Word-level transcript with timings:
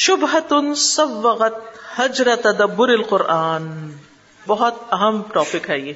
شبہت 0.00 0.52
سب 0.76 1.06
وقت 1.10 1.78
حجرت 1.96 2.46
ادبر 2.46 2.88
القرآن۔ 2.88 3.90
بہت 4.46 4.74
اہم 4.92 5.22
ٹاپک 5.32 5.70
ہے 5.70 5.78
یہ۔ 5.78 5.92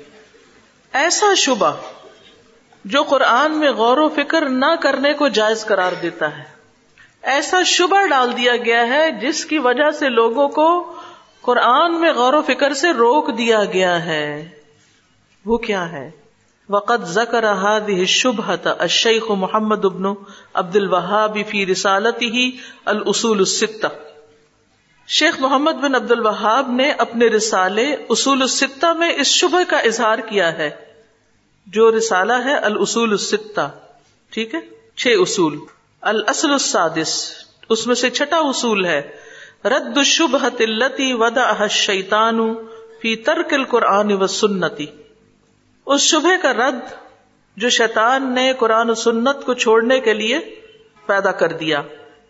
ایسا 0.93 1.27
شبہ 1.37 1.73
جو 2.85 3.03
قرآن 3.03 3.59
میں 3.59 3.71
غور 3.71 3.97
و 3.97 4.09
فکر 4.09 4.49
نہ 4.49 4.75
کرنے 4.83 5.13
کو 5.13 5.29
جائز 5.29 5.65
قرار 5.65 5.93
دیتا 6.03 6.39
ہے۔ 6.39 6.43
ایسا 7.23 7.63
شبہ 7.63 8.07
ڈال 8.07 8.37
دیا 8.37 8.57
گیا 8.57 8.87
ہے 8.87 9.11
جس 9.11 9.45
کی 9.45 9.59
وجہ 9.59 9.91
سے 9.91 10.09
لوگوں 10.09 10.49
کو 10.49 10.95
قرآن 11.41 12.01
میں 12.01 12.13
غور 12.13 12.33
و 12.33 12.43
فکر 12.43 12.75
سے 12.75 12.93
روک 12.93 13.39
دیا 13.39 13.65
گیا 13.65 14.05
ہے۔ 14.05 14.49
وہ 15.47 15.59
کیا 15.59 15.93
ہے؟ 15.93 16.11
وقت 16.69 17.05
ذکر 17.05 17.45
هذه 17.53 17.99
الشبهة 18.01 18.71
الشيخ 18.79 19.31
محمد 19.31 19.85
ابن 19.85 20.05
عبد 20.55 20.77
الوهاب 20.77 21.39
في 21.49 21.67
رسالته 21.67 22.49
الاصول 22.85 23.39
الستة۔ 23.39 23.89
شیخ 25.09 25.41
محمد 25.41 25.73
بن 25.73 25.95
عبد 25.95 26.11
الوہاب 26.11 26.71
نے 26.71 26.91
اپنے 26.91 27.27
رسالے 27.27 27.97
اصول 28.09 28.43
الستہ 28.43 28.87
میں 28.93 29.13
اس 29.17 29.27
شبہ 29.27 29.71
کا 29.71 29.79
اظہار 29.79 30.19
کیا 30.19 30.53
ہے۔ 30.53 30.71
جو 31.67 31.97
رسالہ 31.97 32.33
ہے 32.45 32.55
الاصول 32.55 33.11
الستہ 33.11 33.71
ٹھیک 34.31 34.55
ہے؟ 34.55 34.61
چھ 34.97 35.09
اصول۔ 35.21 35.59
الاصل 36.01 36.51
السادس۔ 36.51 37.31
اس 37.69 37.87
میں 37.87 37.95
سے 37.95 38.11
چھٹا 38.11 38.37
اصول 38.37 38.85
ہے۔ 38.85 39.03
رد 39.65 39.99
الشبهة 39.99 40.57
التي 40.61 41.13
وضعها 41.13 41.63
الشیطان 41.63 42.55
فی 43.03 43.17
ترک 43.17 43.55
القرآن 43.55 44.13
والسنتی 44.13 44.87
اس 45.87 46.01
شبہ 46.01 46.43
کا 46.43 46.53
رد 46.53 46.79
جو 47.57 47.69
شیطان 47.69 48.35
نے 48.35 48.53
قرآن 48.59 48.91
و 48.91 48.95
سنت 48.95 49.45
کو 49.47 49.55
چھوڑنے 49.55 50.01
کے 50.01 50.15
لیے 50.15 50.39
پیدا 51.07 51.33
کر 51.33 51.53
دیا۔ 51.53 51.83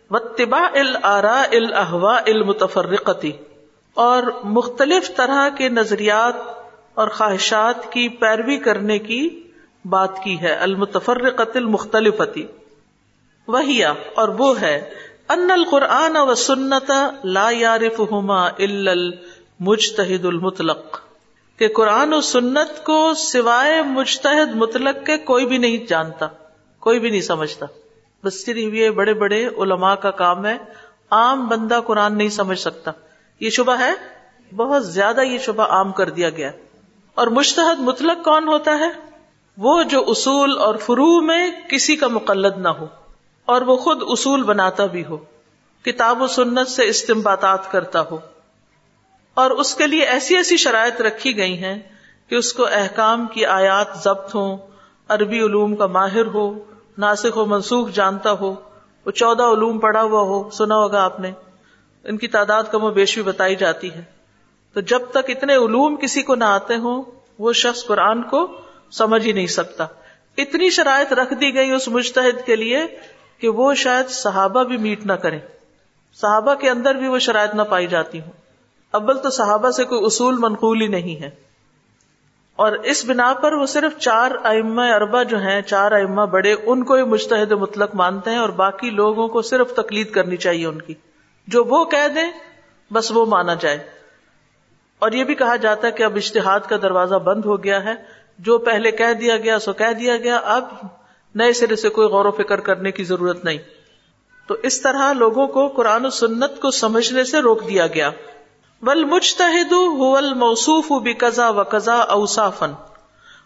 وتبا 0.09 0.67
الرا 0.73 1.43
الحوا 1.51 2.17
المتفرقتی 2.17 3.31
اور 3.93 4.23
مختلف 4.43 5.15
طرح 5.15 5.49
کے 5.49 5.69
نظریات 5.69 6.33
اور 6.93 7.07
خواہشات 7.07 7.91
کی 7.91 8.09
پیروی 8.09 8.57
کرنے 8.57 8.99
کی 8.99 9.43
بات 9.85 10.19
کی 10.23 10.41
ہے۔ 10.41 10.53
المتفرقت 10.53 11.57
المختلفتی 11.57 12.47
وہی 13.47 13.83
اور 13.83 14.27
وہ 14.27 14.61
ہے۔ 14.61 14.89
ان 15.29 15.51
القرآن 15.51 16.17
و 16.17 16.35
سنت 16.35 16.91
لا 17.23 17.49
یارف 17.51 18.01
ہما 18.11 18.47
المجتہد 18.47 20.25
المطلق۔ 20.25 21.04
کہ 21.57 21.67
قرآن 21.67 22.13
و 22.13 22.21
سنت 22.21 22.83
کو 22.83 23.13
سوائے 23.13 23.81
مجتہد 23.81 24.55
مطلق 24.55 25.05
کے 25.05 25.17
کوئی 25.17 25.45
بھی 25.45 25.57
نہیں 25.57 25.77
جانتا، 25.77 26.27
کوئی 26.79 26.99
بھی 26.99 27.09
نہیں 27.09 27.21
سمجھتا۔ 27.21 27.65
بس 28.23 28.45
صرف 28.45 28.57
یہ 28.57 28.89
بڑے 28.89 29.13
بڑے 29.13 29.45
علماء 29.45 29.95
کا 29.95 30.11
کام 30.11 30.45
ہے، 30.45 30.57
عام 31.11 31.47
بندہ 31.47 31.79
قرآن 31.85 32.17
نہیں 32.17 32.29
سمجھ 32.29 32.59
سکتا۔ 32.59 32.91
یہ 33.39 33.49
شبہ 33.49 33.79
ہے؟ 33.79 33.91
بہت 34.55 34.87
زیادہ 34.87 35.21
یہ 35.21 35.37
شبہ 35.37 35.63
عام 35.63 35.91
کر 35.91 36.09
دیا 36.09 36.29
گیا۔ 36.29 36.51
اور 37.15 37.27
مشتحد 37.27 37.79
مطلق 37.79 38.25
کون 38.25 38.47
ہوتا 38.47 38.79
ہے؟ 38.79 38.89
وہ 39.57 39.83
جو 39.83 40.03
اصول 40.07 40.57
اور 40.57 40.75
فرو 40.75 41.21
میں 41.21 41.51
کسی 41.69 41.95
کا 41.95 42.07
مقلد 42.07 42.57
نہ 42.57 42.67
ہو، 42.67 42.87
اور 43.45 43.61
وہ 43.61 43.77
خود 43.77 43.99
اصول 44.01 44.43
بناتا 44.43 44.85
بھی 44.85 45.05
ہو، 45.05 45.17
کتاب 45.85 46.21
و 46.21 46.27
سنت 46.27 46.67
سے 46.67 46.87
استمباتات 46.87 47.71
کرتا 47.71 48.01
ہو۔ 48.01 48.17
اور 49.35 49.51
اس 49.51 49.75
کے 49.75 49.87
لیے 49.87 50.05
ایسی 50.05 50.35
ایسی 50.35 50.57
شرائط 50.57 51.01
رکھی 51.01 51.37
گئی 51.37 51.63
ہیں 51.63 51.81
کہ 52.27 52.35
اس 52.35 52.53
کو 52.53 52.65
احکام 52.65 53.27
کی 53.27 53.45
آیات 53.45 53.87
ضبط 54.03 54.35
ہوں، 54.35 54.57
عربی 55.07 55.39
علوم 55.39 55.75
کا 55.75 55.87
ماہر 55.87 56.25
ہو 56.25 56.63
ناسک 56.97 57.37
و 57.37 57.45
منسوخ 57.45 57.89
جانتا 57.89 58.31
ہو، 58.31 58.55
وہ 59.05 59.11
چودہ 59.11 59.43
علوم 59.43 59.79
پڑا 59.79 60.01
ہوا 60.01 60.21
ہو، 60.21 60.49
سنا 60.49 60.75
ہوگا 60.75 61.03
آپ 61.03 61.19
نے، 61.19 61.31
ان 62.03 62.17
کی 62.17 62.27
تعداد 62.27 62.63
کم 62.71 62.83
و 62.83 62.89
بیش 62.89 63.13
بھی 63.13 63.23
بتائی 63.23 63.55
جاتی 63.55 63.93
ہے۔ 63.93 64.01
تو 64.73 64.81
جب 64.81 64.99
تک 65.11 65.29
اتنے 65.29 65.55
علوم 65.55 65.95
کسی 65.95 66.21
کو 66.21 66.35
نہ 66.35 66.43
آتے 66.43 66.75
ہوں، 66.75 67.03
وہ 67.39 67.53
شخص 67.53 67.85
قرآن 67.85 68.23
کو 68.23 68.61
سمجھ 68.91 69.27
ہی 69.27 69.31
نہیں 69.31 69.47
سکتا۔ 69.47 69.85
اتنی 70.37 70.69
شرائط 70.69 71.13
رکھ 71.13 71.33
دی 71.33 71.53
گئی 71.55 71.71
اس 71.71 71.87
مشتحد 71.87 72.45
کے 72.45 72.55
لیے 72.55 72.85
کہ 73.39 73.49
وہ 73.49 73.73
شاید 73.73 74.09
صحابہ 74.09 74.63
بھی 74.63 74.77
میٹ 74.77 75.05
نہ 75.05 75.13
کریں۔ 75.13 75.39
صحابہ 76.21 76.53
کے 76.53 76.69
اندر 76.69 76.95
بھی 76.95 77.07
وہ 77.07 77.19
شرائط 77.19 77.55
نہ 77.55 77.61
پائی 77.61 77.87
جاتی 77.87 78.21
ہوں۔ 78.21 78.44
اول 78.95 79.19
تو 79.19 79.29
صحابہ 79.29 79.71
سے 79.71 79.83
کوئی 79.83 80.05
اصول 80.05 80.35
منقول 80.37 80.81
ہی 80.81 80.87
نہیں 80.87 81.21
ہے۔ 81.21 81.29
اور 82.55 82.71
اس 82.71 83.05
بنا 83.05 83.33
پر 83.33 83.53
وہ 83.53 83.65
صرف 83.65 83.99
چار 83.99 84.31
ائمہ 84.43 84.81
اربا 84.81 85.23
جو 85.23 85.37
ہیں، 85.37 85.61
چار 85.61 85.91
ائمہ 85.91 86.21
بڑے، 86.21 86.55
ان 86.65 86.83
کو 86.83 86.93
ہی 86.93 87.03
مشتحد 87.03 87.51
مطلق 87.51 87.95
مانتے 87.95 88.31
ہیں 88.31 88.37
اور 88.37 88.49
باقی 88.49 88.89
لوگوں 88.89 89.27
کو 89.27 89.41
صرف 89.41 89.73
تقلید 89.73 90.11
کرنی 90.11 90.37
چاہیے 90.37 90.65
ان 90.65 90.81
کی۔ 90.81 90.93
جو 91.47 91.63
وہ 91.63 91.85
کہہ 91.85 92.07
دیں، 92.07 92.31
بس 92.93 93.11
وہ 93.11 93.25
مانا 93.25 93.53
جائے۔ 93.53 93.79
اور 94.99 95.11
یہ 95.11 95.23
بھی 95.23 95.35
کہا 95.35 95.55
جاتا 95.55 95.87
ہے 95.87 95.91
کہ 95.91 96.03
اب 96.03 96.15
اشتہاد 96.15 96.59
کا 96.59 96.77
دروازہ 96.81 97.15
بند 97.15 97.45
ہو 97.45 97.63
گیا 97.63 97.83
ہے۔ 97.83 97.93
جو 98.39 98.57
پہلے 98.57 98.91
کہہ 98.91 99.13
دیا 99.13 99.37
گیا، 99.37 99.59
سو 99.59 99.73
کہہ 99.73 99.93
دیا 99.93 100.17
گیا۔ 100.17 100.37
اب 100.37 100.63
نئے 101.35 101.53
سرے 101.53 101.75
سے 101.75 101.89
کوئی 101.89 102.07
غور 102.07 102.25
و 102.25 102.31
فکر 102.31 102.59
کرنے 102.59 102.91
کی 102.91 103.03
ضرورت 103.03 103.45
نہیں۔ 103.45 103.57
تو 104.47 104.55
اس 104.63 104.81
طرح 104.81 105.13
لوگوں 105.13 105.47
کو 105.47 105.67
قرآن 105.67 106.05
و 106.05 106.09
سنت 106.09 106.59
کو 106.61 106.71
سمجھنے 106.71 107.23
سے 107.23 107.39
روک 107.39 107.67
دیا 107.67 107.87
گیا۔ 107.87 108.09
بل 108.85 109.03
مشتحد 109.05 109.73
موصوف 110.35 110.91
بھی 111.03 111.13
قزا 111.13 111.49
و 111.49 111.63
قزا 111.63 111.95
اوسافن 111.95 112.73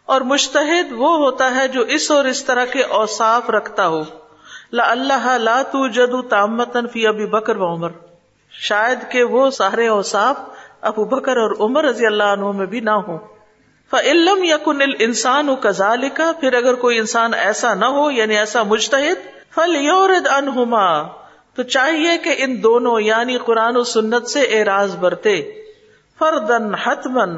اور 0.05 0.21
مشتحد 0.21 0.91
وہ 0.91 1.15
ہوتا 1.17 1.55
ہے 1.55 1.67
جو 1.67 1.81
اس 1.81 2.11
اور 2.11 2.25
اس 2.25 2.43
طرح 2.45 2.65
کے 2.65 2.83
اوساف 2.83 3.49
رکھتا 3.49 3.87
ہو۔ 3.87 4.03
لا 4.73 4.91
اللہ 4.91 5.27
لا 5.37 5.61
تو 5.61 5.87
جدو 5.87 6.21
تامتن 6.21 6.87
فی 6.87 7.07
ابی 7.07 7.25
بکر 7.25 7.57
و 7.57 7.73
عمر۔ 7.73 7.89
شاید 8.51 8.99
کہ 9.11 9.23
وہ 9.23 9.49
سارے 9.49 9.87
اوساف 9.87 10.35
ابو 10.81 11.05
بکر 11.05 11.37
اور 11.37 11.55
عمر 11.59 11.85
رضی 11.85 12.05
اللہ 12.05 12.23
عنہ 12.23 12.51
میں 12.51 12.65
بھی 12.65 12.79
نہ 12.79 12.97
ہو 13.07 13.17
فعلم 13.91 14.43
یا 14.43 14.57
کن 14.57 14.81
انسان 14.99 15.55
کزال 15.55 16.09
کا 16.09 16.31
پھر 16.39 16.53
اگر 16.53 16.73
کوئی 16.73 16.97
انسان 16.97 17.33
ایسا 17.33 17.73
نہ 17.73 17.85
ہو 17.85 18.11
یعنی 18.11 18.37
ایسا 18.37 18.63
مشتحد 18.63 19.25
فل 19.55 19.75
یورد 19.75 20.27
انہما 20.27 20.87
تو 21.59 21.63
چاہیے 21.63 22.17
کہ 22.17 22.35
ان 22.37 22.63
دونوں 22.63 23.01
یعنی 23.01 23.37
قرآن 23.37 23.77
و 23.77 23.83
سنت 23.83 24.27
سے 24.27 24.41
اعراض 24.41 24.95
برتے۔ 24.95 25.41
فردن 26.19 26.73
حتمن 26.73 27.29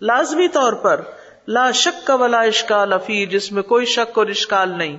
لازمی 0.00 0.48
طور 0.48 0.72
پر، 0.72 1.00
لا 1.48 1.70
شک 1.70 2.06
کا 2.06 2.14
ولا 2.14 2.40
اشکال 2.40 2.92
افی 2.92 3.26
جس 3.26 3.52
میں 3.52 3.62
کوئی 3.62 3.86
شک 3.86 4.18
اور 4.18 4.26
اشکال 4.26 4.68
نہیں۔ 4.78 4.96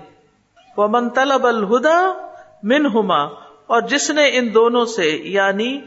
وہ 0.77 0.87
من 0.87 1.09
طلب 1.09 1.47
الہدا 1.47 2.13
من 2.63 2.85
ہما 2.85 3.23
اور 3.67 3.81
جس 3.81 4.09
نے 4.09 4.37
ان 4.37 4.53
دونوں 4.53 4.85
سے 4.85 5.09
یعنی 5.09 5.81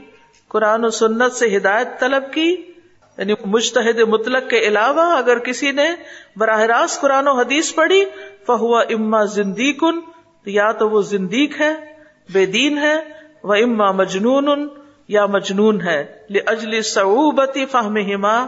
قرآن 0.49 0.85
و 0.85 0.91
سنت 0.91 1.33
سے 1.33 1.57
ہدایت 1.57 2.01
طلب 2.01 2.33
کی 2.33 2.57
یعنی 3.19 3.35
مشتحد 3.45 3.99
مطلق 3.99 4.51
کے 4.51 4.59
علاوہ 4.59 5.17
اگر 5.17 5.39
کسی 5.39 5.71
نے 5.71 5.89
براہ 6.37 6.61
راست 6.61 7.01
قرآن 7.01 7.29
و 7.29 7.33
حدیث 7.33 7.75
پڑھی 7.75 8.05
فہوا 8.47 8.81
اما 8.81 9.25
زندیکن 9.25 10.01
یا 10.47 10.73
تو 10.73 10.89
وہ 10.89 11.03
زندیق 11.03 11.61
ہے۔ 11.61 11.96
بے 12.33 12.47
دین 12.47 12.79
ہے 12.79 12.97
وہ 13.43 13.55
اما 13.55 13.91
مجنون، 13.91 14.69
یا 15.09 15.27
مجنون 15.27 15.81
ہے۔ 15.81 16.27
اجلی 16.47 16.83
صعوبتی 16.83 17.67
فہم 17.67 17.97
ہما 17.97 18.47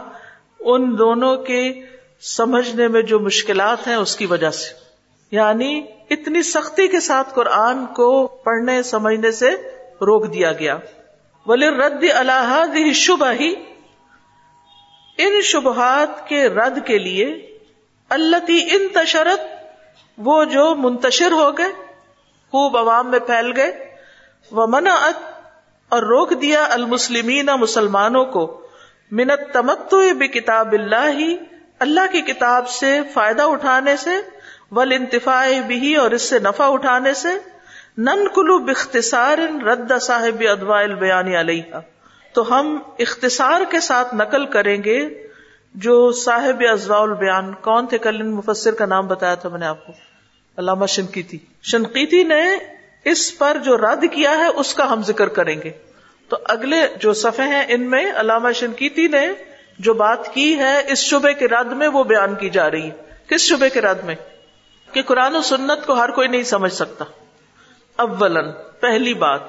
ان 0.59 0.97
دونوں 0.97 1.37
کے 1.37 1.81
سمجھنے 2.21 2.87
میں 2.87 3.01
جو 3.01 3.19
مشکلات 3.19 3.87
ہیں 3.87 3.95
اس 3.95 4.15
کی 4.15 4.25
وجہ 4.25 4.49
سے۔ 4.49 4.73
یعنی 5.31 5.85
اتنی 6.09 6.41
سختی 6.41 6.87
کے 6.87 6.99
ساتھ 6.99 7.33
قرآن 7.33 7.85
کو 7.85 8.27
پڑھنے، 8.27 8.83
سمجھنے 8.83 9.31
سے 9.31 9.49
روک 10.01 10.33
دیا 10.33 10.51
گیا۔ 10.51 10.77
ولی 11.45 11.67
رد 11.67 12.03
اللہ 12.13 12.91
شبہ 12.93 13.31
ہی 13.39 13.53
ان 15.17 15.41
شبہات 15.41 16.27
کے 16.27 16.49
رد 16.49 16.85
کے 16.85 16.97
لیے 16.97 17.57
اللہ 18.09 18.37
ان 18.47 18.87
تشرت 18.93 19.39
وہ 20.17 20.43
جو 20.43 20.75
منتشر 20.75 21.31
ہو 21.31 21.57
گئے 21.57 21.88
خوب 22.51 22.77
عوام 22.77 23.11
میں 23.11 23.19
پھیل 23.19 23.51
گئے۔ 23.55 23.95
وہ 24.51 24.67
منا 24.67 24.93
اور 25.89 26.03
روک 26.03 26.41
دیا 26.41 26.67
المسلمین 26.69 27.45
مسلمانوں 27.45 28.25
کو۔ 28.25 28.61
منت 29.11 29.53
تمت 29.53 29.95
کتاب 30.33 30.71
اللہ 30.71 31.09
ہی 31.09 31.37
اللہ 31.79 32.11
کی 32.11 32.21
کتاب 32.21 32.69
سے 32.69 32.99
فائدہ 33.13 33.41
اٹھانے 33.41 33.97
سے 33.97 34.09
ول 34.71 34.91
انتفاع 34.91 35.47
بھی 35.67 35.95
اور 35.95 36.11
اس 36.11 36.21
سے 36.21 36.39
نفع 36.39 36.73
اٹھانے 36.73 37.13
سے۔ 37.13 37.29
نن 37.97 38.27
کلو 38.35 38.59
بختصار 38.59 39.63
رد 39.63 39.91
صاحب 40.01 40.43
ادوا 40.51 40.79
البیان 40.79 41.35
علیہ 41.35 41.79
تو 42.33 42.59
ہم 42.59 42.79
اختصار 42.99 43.61
کے 43.69 43.79
ساتھ 43.79 44.15
نقل 44.15 44.45
کریں 44.45 44.83
گے 44.83 45.27
جو 45.75 46.11
صاحب 46.11 46.63
ازوا 46.71 47.01
البیان۔ 47.01 47.53
کون 47.53 47.87
تھے؟ 47.87 47.97
کل 47.97 48.21
مفسر 48.21 48.73
کا 48.73 48.85
نام 48.85 49.07
بتایا 49.07 49.35
تھا 49.35 49.49
میں 49.49 49.59
نے 49.59 49.65
آپ 49.65 49.87
کو۔ 49.87 49.93
علامہ 50.57 50.85
شنقیتی 50.85 51.37
شنقیتی 51.63 52.23
نے 52.23 52.43
اس 53.05 53.37
پر 53.37 53.57
جو 53.63 53.77
رد 53.77 54.03
کیا 54.13 54.31
ہے، 54.31 54.47
اس 54.47 54.73
کا 54.73 54.91
ہم 54.91 55.01
ذکر 55.01 55.27
کریں 55.27 55.61
گے۔ 55.63 55.71
تو 56.29 56.37
اگلے 56.45 56.87
جو 56.99 57.13
صفحے 57.13 57.47
ہیں، 57.47 57.65
ان 57.69 57.89
میں 57.89 58.11
علامہ 58.15 58.51
شنقیتی 58.51 59.07
نے 59.07 59.27
جو 59.79 59.93
بات 59.93 60.33
کی 60.33 60.57
ہے، 60.57 60.81
اس 60.87 60.99
شبے 60.99 61.33
کے 61.33 61.47
رد 61.47 61.71
میں 61.71 61.87
وہ 61.87 62.03
بیان 62.03 62.35
کی 62.35 62.49
جا 62.49 62.71
رہی 62.71 62.83
ہے۔ 62.83 63.09
کس 63.27 63.41
شبے 63.41 63.69
کے 63.69 63.81
رد 63.81 64.03
میں؟ 64.03 64.15
کہ 64.91 65.01
قرآن 65.01 65.35
و 65.35 65.41
سنت 65.41 65.85
کو 65.85 65.93
ہر 65.93 66.11
کوئی 66.11 66.27
نہیں 66.27 66.43
سمجھ 66.43 66.73
سکتا۔ 66.73 67.05
اولن 67.95 68.51
پہلی 68.79 69.13
بات۔ 69.13 69.39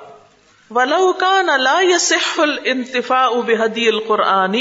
ولو 0.71 1.13
کان 1.13 1.49
لا 1.61 1.81
يصح 1.83 2.41
الانتفاع 2.41 3.29
بهدي 3.29 3.87
القرآن، 3.87 4.57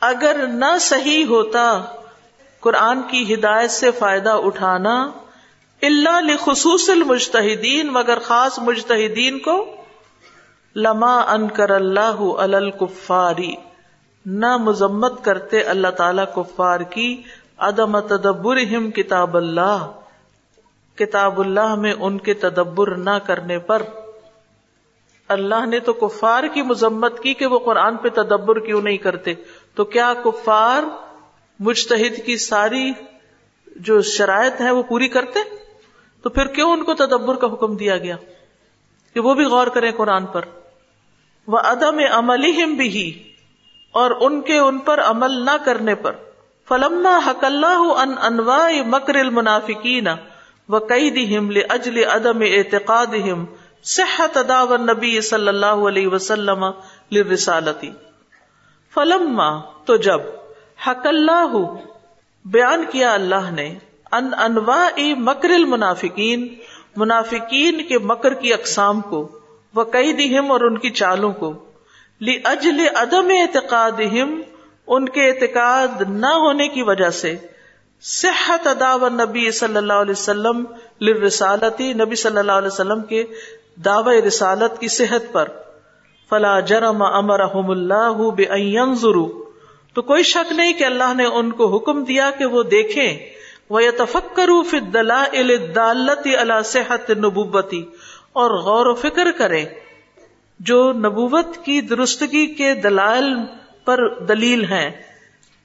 اگر 0.00 0.46
نہ 0.48 0.78
صحیح 0.80 1.24
ہوتا 1.24 1.82
قرآن 2.60 3.02
کی 3.02 3.34
ہدایت 3.34 3.70
سے 3.70 3.90
فائدہ 3.90 4.30
اٹھانا 4.30 5.10
اللہ 5.82 6.20
لخصوص 6.20 6.90
المجتہدین، 6.90 7.86
مگر 7.86 8.18
خاص 8.18 8.58
مجتہدین 8.58 9.38
کو 9.38 9.76
لما 10.76 11.20
ان 11.20 11.48
کر 11.48 11.70
اللہ 11.70 12.20
الکفاری 12.38 13.54
نہ 14.26 14.56
مذمت 14.56 15.24
کرتے 15.24 15.62
اللہ 15.62 15.88
تعالی 15.88 16.22
کفار 16.34 16.80
کی، 16.80 17.22
عدم 17.58 18.00
تدبر 18.00 18.56
کتاب 18.96 19.36
اللہ 19.36 19.92
کتاب 20.94 21.40
اللہ 21.40 21.74
میں 21.74 21.94
ان 22.00 22.18
کے 22.18 22.34
تدبر 22.34 22.94
نہ 22.94 23.18
کرنے 23.26 23.58
پر۔ 23.58 23.82
اللہ 25.28 25.66
نے 25.66 25.80
تو 25.80 25.92
کفار 25.92 26.44
کی 26.54 26.62
مذمت 26.62 27.22
کی 27.22 27.34
کہ 27.34 27.46
وہ 27.46 27.58
قرآن 27.58 27.96
پہ 27.96 28.08
تدبر 28.08 28.58
کیوں 28.58 28.82
نہیں 28.82 28.96
کرتے۔ 28.96 29.34
تو 29.74 29.84
کیا 29.84 30.14
کفار 30.24 30.82
مجتہد 31.60 32.26
کی 32.26 32.36
ساری 32.36 32.92
جو 33.76 34.02
شرائط 34.02 34.60
ہے 34.60 34.70
وہ 34.70 34.82
پوری 34.82 35.08
کرتے؟ 35.08 35.59
تو 36.22 36.30
پھر 36.30 36.46
کیوں 36.46 36.72
ان 36.72 36.84
کو 36.84 36.94
تدبر 36.94 37.36
کا 37.36 37.46
حکم 37.46 37.76
دیا 37.76 37.98
گیا؟ 37.98 38.16
کہ 39.14 39.20
وہ 39.20 39.34
بھی 39.34 39.44
غور 39.44 39.66
کریں 39.66 39.92
قرآن 39.92 40.26
پر۔ 40.26 40.40
وہ 41.46 41.58
عدم 41.58 41.98
عمل 42.10 42.74
بھی 42.76 43.32
اور 43.92 44.10
ان 44.20 44.42
کے 44.42 44.58
ان 44.58 44.78
پر 44.78 45.00
عمل 45.00 45.44
نہ 45.44 45.56
کرنے 45.64 45.94
پر۔ 45.94 46.12
فلما 46.68 47.18
حق 47.26 47.44
اللہ 47.44 47.82
ان 47.96 48.14
انواع 48.22 48.82
مکر 48.86 49.14
المنافقین 49.14 50.08
و 50.68 50.78
قید 50.78 51.38
اجل 51.68 52.04
عدم 52.04 52.38
اعتقاد 52.40 53.14
صحت 53.84 54.36
ادا 54.36 54.62
و 54.62 54.76
نبی 54.76 55.20
صلی 55.20 55.48
اللہ 55.48 55.66
علیہ 55.66 56.08
وسلم 56.08 56.64
لرسالتی 57.12 57.90
فلما، 58.94 59.60
تو 59.84 59.96
جب 59.96 60.20
حق 60.86 61.06
اللہ 61.06 61.52
بیان 62.44 62.84
کیا 62.90 63.14
اللہ 63.14 63.50
نے 63.50 63.78
ان 64.12 64.30
انواع 64.38 65.02
مکر 65.18 65.50
المنافقین، 65.50 66.46
منافقین 66.96 67.82
کے 67.88 67.98
مکر 68.04 68.34
کی 68.34 68.52
اقسام 68.52 69.00
کو 69.10 69.26
وہ 69.74 69.84
کئی 69.92 70.12
دہم 70.12 70.50
اور 70.50 70.60
ان 70.60 70.78
کی 70.78 70.90
چالوں 70.92 71.32
کو 71.32 71.52
لی 72.20 72.36
اجل 72.44 72.80
عدم 72.96 73.30
اعتقاد 73.40 74.00
ان 74.88 75.08
کے 75.08 75.28
اعتقاد 75.28 76.02
نہ 76.08 76.32
ہونے 76.36 76.68
کی 76.68 76.82
وجہ 76.82 77.10
سے، 77.10 77.34
صحت 78.04 78.66
ادا 78.66 78.94
و 78.94 79.08
نبی 79.08 79.50
صلی 79.50 79.76
اللہ 79.76 80.00
علیہ 80.02 80.18
وسلم 80.18 80.64
لرسالتی 81.00 81.92
نبی 81.94 82.14
صلی 82.16 82.38
اللہ 82.38 82.52
علیہ 82.52 82.68
وسلم 82.68 83.00
کے 83.04 83.24
دعوی 83.84 84.20
رسالت 84.22 84.80
کی 84.80 84.88
صحت 84.88 85.32
پر، 85.32 85.48
فلا 86.30 86.58
جرم 86.66 87.02
امرحم 87.04 87.70
اللہ 87.70 88.22
بے 88.36 88.44
تو 89.96 90.02
کوئی 90.02 90.22
شک 90.22 90.52
نہیں 90.52 90.72
کہ 90.72 90.84
اللہ 90.84 91.14
نے 91.14 91.24
ان 91.24 91.50
کو 91.52 91.66
حکم 91.76 92.02
دیا 92.04 92.30
کہ 92.38 92.44
وہ 92.46 92.62
دیکھیں 92.62 93.08
وہ 93.70 93.80
تفکر 93.98 94.48
اللہ 96.38 96.62
صحت 96.64 97.10
نبوتی 97.10 97.84
اور 98.32 98.50
غور 98.50 98.86
و 98.86 98.94
فکر 98.94 99.30
کریں 99.38 99.64
جو 100.60 100.92
نبوت 100.92 101.46
کی 101.64 101.80
درستگی 101.80 102.46
کے 102.54 102.74
دلائل 102.74 103.34
پر 103.84 104.24
دلیل 104.24 104.64
ہیں۔ 104.64 104.90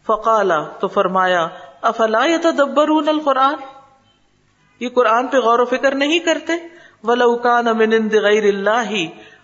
فقالا 0.08 0.64
تو 0.64 0.88
فرمایا 0.88 1.48
افلا 1.82 2.26
تدبرون 2.42 3.10
القرآن؟ 3.10 3.54
یہ 4.80 4.90
قرآن 4.90 5.28
پہ 5.28 5.38
غور 5.38 5.60
و 5.60 5.66
فکر 5.66 5.96
نہیں 5.96 6.20
کرتے؟ 6.20 6.54
ولوکان 7.04 7.66
من 7.66 8.10
غیر 8.24 8.44
اللہ 8.44 8.94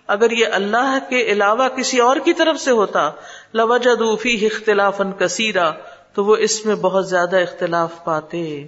اگر 0.07 0.31
یہ 0.31 0.45
اللہ 0.51 0.97
کے 1.09 1.21
علاوہ 1.21 1.67
کسی 1.67 1.99
اور 1.99 2.17
کی 2.17 2.33
طرف 2.33 2.59
سے 2.59 2.71
ہوتا، 2.71 3.11
لوجدوا 3.53 4.15
فیہ 4.15 4.49
اختلافا 4.51 5.03
کثیرا 5.19 5.71
تو 6.13 6.25
وہ 6.25 6.35
اس 6.35 6.65
میں 6.65 6.75
بہت 6.75 7.09
زیادہ 7.09 7.37
اختلاف 7.37 8.03
پاتے۔ 8.03 8.67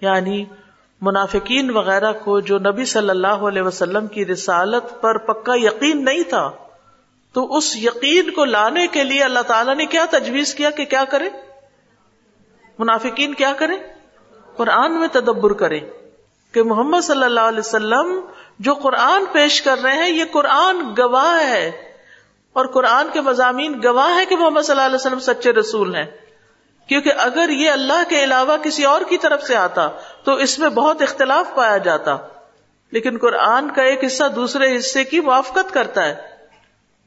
یعنی 0.00 0.44
منافقین 1.00 1.70
وغیرہ 1.70 2.12
کو 2.12 2.40
جو 2.40 2.58
نبی 2.58 2.84
صلی 2.84 3.10
اللہ 3.10 3.26
علیہ 3.26 3.62
وسلم 3.62 4.06
کی 4.06 4.26
رسالت 4.26 5.00
پر 5.00 5.18
پکا 5.18 5.52
یقین 5.56 6.04
نہیں 6.04 6.22
تھا، 6.28 6.50
تو 7.32 7.56
اس 7.56 7.76
یقین 7.76 8.30
کو 8.30 8.44
لانے 8.44 8.86
کے 8.86 9.04
لیے 9.04 9.24
اللہ 9.24 9.40
تعالیٰ 9.40 9.76
نے 9.76 9.86
کیا 9.86 10.06
تجویز 10.10 10.54
کیا 10.54 10.70
کہ 10.70 10.84
کیا 10.84 11.04
کرے 11.04 11.28
منافقین 12.78 13.34
کیا 13.34 13.52
کرے 13.58 13.74
قرآن 14.56 15.00
میں 15.00 15.08
تدبر 15.12 15.52
کرے 15.52 15.80
کہ 16.52 16.62
محمد 16.62 17.00
صلی 17.00 17.24
اللہ 17.24 17.40
علیہ 17.40 17.58
وسلم 17.58 18.20
جو 18.58 18.74
قرآن 18.74 19.24
پیش 19.32 19.62
کر 19.62 19.78
رہے 19.82 19.92
ہیں، 19.92 20.10
یہ 20.10 20.24
قرآن 20.32 20.94
گواہ 20.98 21.48
ہے۔ 21.48 21.89
اور 22.52 22.66
قرآن 22.66 23.06
کے 23.12 23.20
مضامین 23.20 23.80
گواہ 23.84 24.18
ہے 24.18 24.24
کہ 24.24 24.36
محمد 24.36 24.62
صلی 24.62 24.72
اللہ 24.72 24.86
علیہ 24.86 24.94
وسلم 24.94 25.18
سچے 25.18 25.52
رسول 25.52 25.94
ہیں۔ 25.94 26.06
کیونکہ 26.88 27.12
اگر 27.18 27.48
یہ 27.48 27.70
اللہ 27.70 28.02
کے 28.08 28.24
علاوہ 28.24 28.56
کسی 28.56 28.84
اور 28.84 29.00
کی 29.00 29.18
طرف 29.18 29.42
سے 29.42 29.56
آتا، 29.56 29.88
تو 30.24 30.34
اس 30.34 30.58
میں 30.58 30.68
بہت 30.68 31.02
اختلاف 31.02 31.54
پایا 31.54 31.76
جاتا۔ 31.76 32.16
لیکن 32.92 33.18
قرآن 33.18 33.70
کا 33.70 33.82
ایک 33.82 34.04
حصہ 34.04 34.24
دوسرے 34.34 34.76
حصے 34.76 35.04
کی 35.04 35.20
موافقت 35.20 35.74
کرتا 35.74 36.06
ہے۔ 36.06 36.14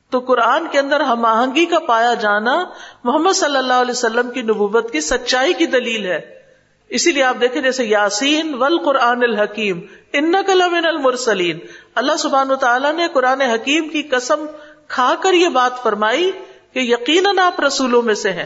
تو 0.10 0.20
قرآن 0.20 0.68
کے 0.68 0.80
اندر 0.80 1.02
ہم 1.02 1.26
آہنگی 1.26 1.66
کا 1.66 1.80
پایا 1.80 2.14
جانا 2.14 2.66
محمد 3.04 3.32
صلی 3.32 3.58
اللہ 3.58 3.74
علیہ 3.74 3.92
وسلم 3.92 4.32
کی 4.32 4.42
نبوت 4.42 4.92
کی 4.92 5.02
سچائی 5.02 5.54
کی 5.54 5.66
دلیل 5.66 6.06
ہے۔ 6.06 6.44
اسی 6.90 7.12
لیے 7.12 7.24
آپ 7.24 7.36
دیکھیں 7.42 7.62
جیسے 7.62 7.86
یاسین 7.86 8.54
ول 8.54 8.78
قرآن 8.78 9.24
الحکیم 9.24 9.82
ان 10.14 10.34
کلام 10.48 10.74
المرسلین۔ 10.74 11.60
اللہ 11.96 12.16
سبحان 12.20 12.56
تعالیٰ 12.56 12.94
نے 12.94 13.08
قرآن 13.14 13.42
حکیم 13.42 13.88
کی 13.88 14.02
قسم 14.02 14.46
کھا 14.88 15.16
کر 15.24 15.34
یہ 15.34 15.50
بات 15.50 15.84
فرمائی 15.84 16.32
کہ 16.74 16.80
یقیناً 16.80 17.40
آپ 17.40 17.60
رسولوں 17.60 18.02
میں 18.02 18.14
سے 18.14 18.34
ہیں۔ 18.34 18.46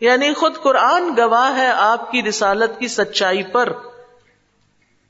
یعنی 0.00 0.32
خود 0.32 0.56
قرآن 0.56 1.10
گواہ 1.18 1.56
ہے 1.56 1.70
آپ 1.70 2.10
کی 2.10 2.22
رسالت 2.22 2.70
کی 2.78 2.88
سچائی 2.88 3.42
پر۔ 3.42 3.72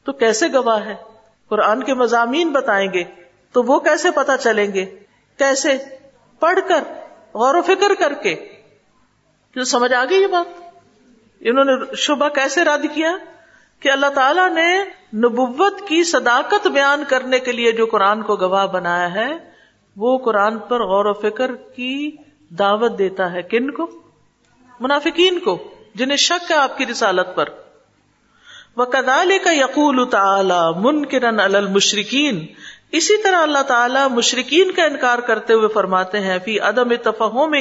تو 0.05 0.13
کیسے 0.13 0.53
گواہ 0.53 0.87
ہے؟ 0.87 0.95
قرآن 1.49 1.83
کے 1.83 1.95
مضامین 1.95 2.53
بتائیں 2.53 2.93
گے 2.93 3.05
تو 3.53 3.63
وہ 3.63 3.81
کیسے 3.81 4.11
پتا 4.11 4.37
چلیں 4.37 4.73
گے؟ 4.75 4.87
کیسے؟ 5.39 5.77
پڑھ 6.41 6.61
کر، 6.69 6.81
غور 7.35 7.55
و 7.55 7.63
فکر 7.63 7.95
کر 7.99 8.15
کے۔ 8.15 8.49
جو 9.55 9.65
سمجھ 9.65 9.93
آ 9.93 10.05
گئی 10.11 10.23
یہ 10.23 10.27
بات؟ 10.27 10.63
انہوں 11.41 11.65
نے 11.65 11.95
شبہ 11.97 12.29
کیسے 12.29 12.65
رد 12.65 12.87
کیا؟ 12.95 13.13
کہ 13.81 13.91
اللہ 13.91 14.07
تعالیٰ 14.07 14.51
نے 14.51 14.85
نبوت 15.15 15.89
کی 15.89 16.05
صداقت 16.05 16.67
بیان 16.67 17.05
کرنے 17.09 17.39
کے 17.39 17.53
لیے 17.53 17.73
جو 17.73 17.87
قرآن 17.87 18.23
کو 18.23 18.37
گواہ 18.37 18.67
بنایا 18.67 19.15
ہے 19.15 19.50
وہ 20.01 20.19
قرآن 20.19 20.59
پر 20.59 20.85
غور 20.85 21.05
و 21.05 21.13
فکر 21.13 21.55
کی 21.55 22.11
دعوت 22.51 22.99
دیتا 22.99 23.33
ہے 23.33 23.43
کن 23.43 23.71
کو؟ 23.71 23.91
منافقین 24.81 25.39
کو، 25.39 25.59
جنہیں 25.95 26.17
شک 26.17 26.51
ہے 26.51 26.57
آپ 26.57 26.79
کی 26.79 26.87
رسالت 26.87 27.27
پر۔ 27.35 27.49
وہ 28.77 28.85
کدال 28.85 29.33
کا 29.45 29.53
یقول 29.53 30.11
تعالی 30.11 30.81
منکرن 30.81 31.41
المشرقین 31.41 32.47
اسی 32.93 33.23
طرح 33.23 33.37
اللہ 33.37 33.63
تعالیٰ 33.63 34.09
مشرقین 34.11 34.71
کا 34.71 34.85
انکار 34.85 35.19
کرتے 35.19 35.55
ہوئے 35.55 35.69
فرماتے 35.69 36.21
ہیں 36.21 36.39
فی 36.45 36.61
عدم 36.61 36.95
تفہم 37.03 37.55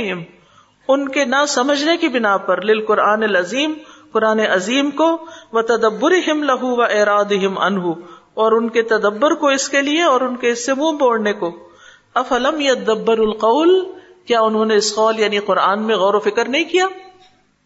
ان 0.87 1.09
کے 1.09 1.25
نہ 1.25 1.45
سمجھنے 1.47 1.97
کی 1.97 2.07
بنا 2.07 2.37
پر 2.37 2.61
لل 2.61 2.85
قرآن 2.85 3.23
العظیم 3.23 3.73
قرآن 4.11 4.39
عظیم 4.39 4.91
کو۔ 4.91 5.25
و 5.53 5.61
تدبر 5.61 6.11
ہم 6.31 6.43
لہو 6.43 6.75
و 6.75 6.81
اراد 6.81 7.31
ہم 7.31 7.57
انہ 7.57 7.87
اور 8.33 8.51
ان 8.51 8.69
کے 8.69 8.81
تدبر 8.81 9.33
کو 9.33 9.47
اس 9.47 9.69
کے 9.69 9.81
لیے 9.81 10.03
اور 10.03 10.21
ان 10.21 10.35
کے 10.35 10.49
اس 10.49 10.65
سے 10.65 10.73
منہ 10.73 10.97
بوڑنے 10.97 11.33
کو۔ 11.33 11.68
افلم 12.13 12.59
یا 12.59 12.73
دبر 12.87 13.17
القول؟ 13.17 13.85
کیا 14.25 14.41
انہوں 14.41 14.65
نے 14.65 14.75
اس 14.75 14.95
قول 14.95 15.19
یعنی 15.19 15.39
قرآن 15.39 15.83
میں 15.83 15.95
غور 15.95 16.13
و 16.13 16.19
فکر 16.19 16.49
نہیں 16.49 16.63
کیا؟ 16.63 16.87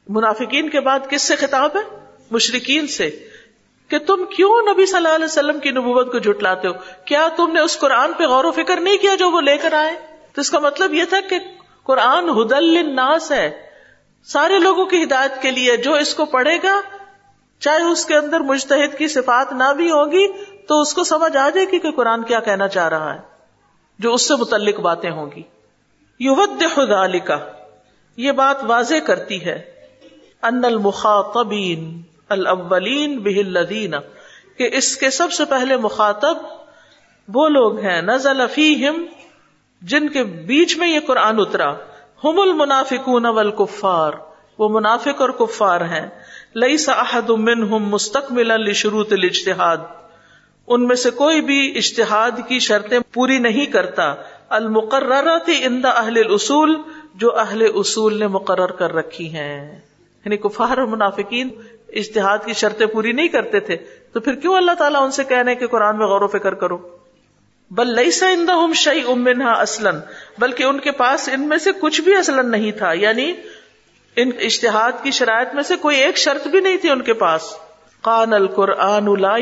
منافقین 0.10 0.70
کے 0.70 0.80
بعد 0.80 1.00
کس 1.10 1.22
سے 1.22 1.36
خطاب 1.36 1.70
ہے؟ 1.76 1.98
مشرقین 2.32 2.88
سے۔ 2.88 3.28
کہ 3.88 4.00
تم 4.00 4.26
کیوں 4.36 4.62
نبی 4.62 4.86
صلی 4.86 4.98
اللہ 4.98 5.16
علیہ 5.16 5.26
وسلم 5.26 5.60
کی 5.60 5.72
نبوت 5.72 6.12
کو 6.12 6.20
جھٹلاتے 6.20 6.68
ہو؟ 6.68 6.74
کیا 7.06 7.28
تم 7.36 7.52
نے 7.52 7.60
اس 7.60 7.80
قرآن 7.80 8.14
پہ 8.14 8.24
غور 8.24 8.44
و 8.44 8.52
فکر 8.52 8.80
نہیں 8.80 8.98
کیا 8.98 9.16
جو 9.16 9.32
وہ 9.32 9.42
لے 9.42 9.58
کر 9.58 9.74
آئے؟ 9.74 9.96
تو 10.34 10.42
اس 10.42 10.50
کا 10.50 10.60
مطلب 10.60 10.94
یہ 10.94 11.04
تھا 11.10 11.20
کہ 11.30 11.40
قرآن 11.84 12.30
ہدل 12.30 12.78
الناس 12.78 13.32
ہے۔ 13.32 13.52
سارے 14.24 14.60
لوگوں 14.60 14.86
کی 14.86 15.04
ہدایت 15.04 15.42
کے 15.42 15.52
لیے 15.52 15.78
جو 15.78 15.94
اس 15.94 16.16
کو 16.16 16.26
پڑھے 16.26 16.58
گا، 16.64 16.82
چاہے 17.60 17.82
اس 17.82 18.06
کے 18.06 18.16
اندر 18.16 18.40
مشتحد 18.40 18.98
کی 18.98 19.08
صفات 19.08 19.54
نہ 19.54 19.74
بھی 19.74 19.92
ہوگی 19.92 20.28
تو 20.68 20.82
اس 20.82 20.94
کو 20.94 21.04
سمجھ 21.04 21.38
آ 21.38 21.50
جائے 21.50 21.68
گی 21.72 21.80
کہ 21.80 21.92
قرآن 21.92 22.24
کیا 22.24 22.40
کہنا 22.40 22.68
چاہ 22.68 22.90
رہا 22.90 23.14
ہے۔ 23.14 23.33
جو 24.00 24.14
اس 24.14 24.28
سے 24.28 24.36
متعلق 24.36 24.80
باتیں 24.80 25.12
ہوں 25.12 25.32
گی۔ 25.36 25.44
یو 26.20 26.36
خدا 26.76 27.06
یہ 28.18 28.32
بات 28.32 28.64
واضح 28.64 28.96
کرتی 29.06 29.46
ہے۔ 29.46 29.62
ان 30.42 30.66
المخاطبین 30.66 32.02
الاولین 32.30 33.20
به 33.20 33.34
الذین، 33.38 33.94
کہ 34.58 34.70
اس 34.74 34.98
کے 34.98 35.10
سب 35.10 35.32
سے 35.32 35.46
پہلے 35.46 35.78
مخاطب 35.78 36.38
وہ 37.28 37.50
لوگ 37.50 37.80
ہیں، 37.80 38.02
نزل 38.02 38.48
فیہم، 38.48 39.06
جن 39.82 40.10
کے 40.10 40.24
بیچ 40.24 40.78
میں 40.78 40.88
یہ 40.88 41.00
قرآن 41.08 41.40
اترا۔ 41.40 41.72
ہم 42.24 42.40
المنافقون 42.40 43.26
والکفار، 43.26 44.12
وہ 44.58 44.70
منافق 44.70 45.22
اور 45.22 45.30
کفار 45.30 45.82
ہیں۔ 45.82 46.10
لیس 46.54 46.90
احد 46.90 47.30
منہم 47.30 47.90
مستقبلا 47.90 48.58
لشروط 48.58 49.14
الاجتہاد۔ 49.14 49.78
ان 50.68 50.88
میں 50.88 50.96
سے 50.96 51.10
کوئی 51.12 51.42
بھی 51.42 51.74
اشتہاد 51.78 52.32
کی 52.48 52.60
شرطیں 52.60 53.00
پوری 53.14 53.38
نہیں 53.38 53.66
کرتا۔ 53.66 54.16
المقررات 54.50 55.50
عند 55.64 55.86
اہل 55.86 56.18
الاصول، 56.18 56.76
جو 57.16 57.40
اہل 57.40 57.66
اصول 57.76 58.20
نے 58.20 58.28
مقرر 58.28 58.72
کر 58.72 58.94
رکھی 58.94 59.34
ہیں۔ 59.34 59.80
یعنی 60.26 60.38
کفار 60.38 60.78
اور 60.78 60.88
منافقین 60.88 61.50
اشتہاد 61.94 62.38
کی 62.46 62.54
شرطیں 62.54 62.86
پوری 62.86 63.12
نہیں 63.12 63.28
کرتے 63.28 63.60
تھے۔ 63.60 63.78
تو 64.14 64.20
پھر 64.20 64.36
کیوں 64.36 64.56
اللہ 64.56 64.72
تعالیٰ 64.72 65.04
ان 65.04 65.12
سے 65.12 65.24
کہنے 65.24 65.56
کہ 65.56 65.68
قرآن 65.68 65.98
میں 65.98 66.08
غور 66.08 66.22
و 66.22 66.28
فکر 66.28 66.54
کرو؟ 66.54 66.78
بل 67.72 67.96
لئی 67.96 68.12
سا 68.12 68.30
اندہ 68.30 68.54
شعی 68.76 69.02
امنہا 69.08 69.62
اسلن 69.62 70.00
بلکہ 70.38 70.64
ان 70.64 70.80
کے 70.80 70.92
پاس 70.92 71.30
ان 71.34 71.42
میں 71.42 71.58
سے 71.58 71.70
کچھ 71.82 72.02
بھی 72.02 72.16
اسلن 72.16 72.52
نہیں 72.52 72.72
تھا۔ 72.72 72.94
یعنی 72.94 73.34
ان 74.16 74.30
اشتہاد 74.42 74.92
کی 75.04 75.12
شرائط 75.12 75.56
میں 75.56 75.64
سے 75.64 75.76
کوئی 75.76 75.98
ایک 75.98 76.18
شرط 76.18 76.48
بھی 76.48 76.60
نہیں 76.60 76.78
تھی 76.78 76.90
ان 76.90 77.02
کے 77.02 77.14
پاس۔ 77.14 77.42
قان 78.02 78.34
القرآن 78.34 79.22
لا 79.22 79.36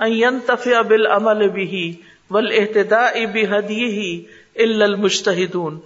يجوز 0.00 0.24
ان 0.24 0.34
ينتفع 0.34 0.80
بالعمل 0.80 1.48
به 1.48 1.92
والاهتداء 2.30 3.24
بهديه 3.24 4.20
الا 4.56 4.84
المجتهدون۔ 4.84 5.80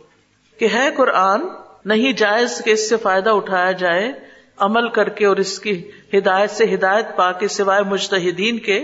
کہ 0.59 0.69
ہے 0.73 0.91
قرآن، 0.97 1.41
نہیں 1.85 2.13
جائز 2.13 2.63
کہ 2.65 2.71
اس 2.71 2.89
سے 2.89 2.97
فائدہ 2.97 3.31
اٹھایا 3.31 3.73
جائے 3.73 4.13
عمل 4.59 4.89
کر 4.89 5.09
کے 5.09 5.27
اور 5.27 5.37
اس 5.37 5.59
کی 5.59 5.91
ہدایت 6.15 6.51
سے 6.51 6.75
ہدایت 6.75 7.17
پا 7.17 7.33
کے 7.33 7.49
سوائے 7.49 7.83
مشتحدین 7.83 8.59
کے۔ 8.59 8.79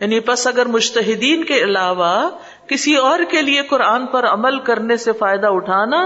یعنی 0.00 0.20
پس 0.20 0.46
اگر 0.46 0.66
مشتحدین 0.66 1.44
کے 1.44 1.64
علاوہ 1.64 2.30
کسی 2.66 2.96
اور 2.96 3.18
کے 3.30 3.42
لیے 3.42 3.62
قرآن 3.62 4.06
پر 4.06 4.26
عمل 4.26 4.58
کرنے 4.58 4.96
سے 4.96 5.12
فائدہ 5.12 5.46
اٹھانا 5.46 5.98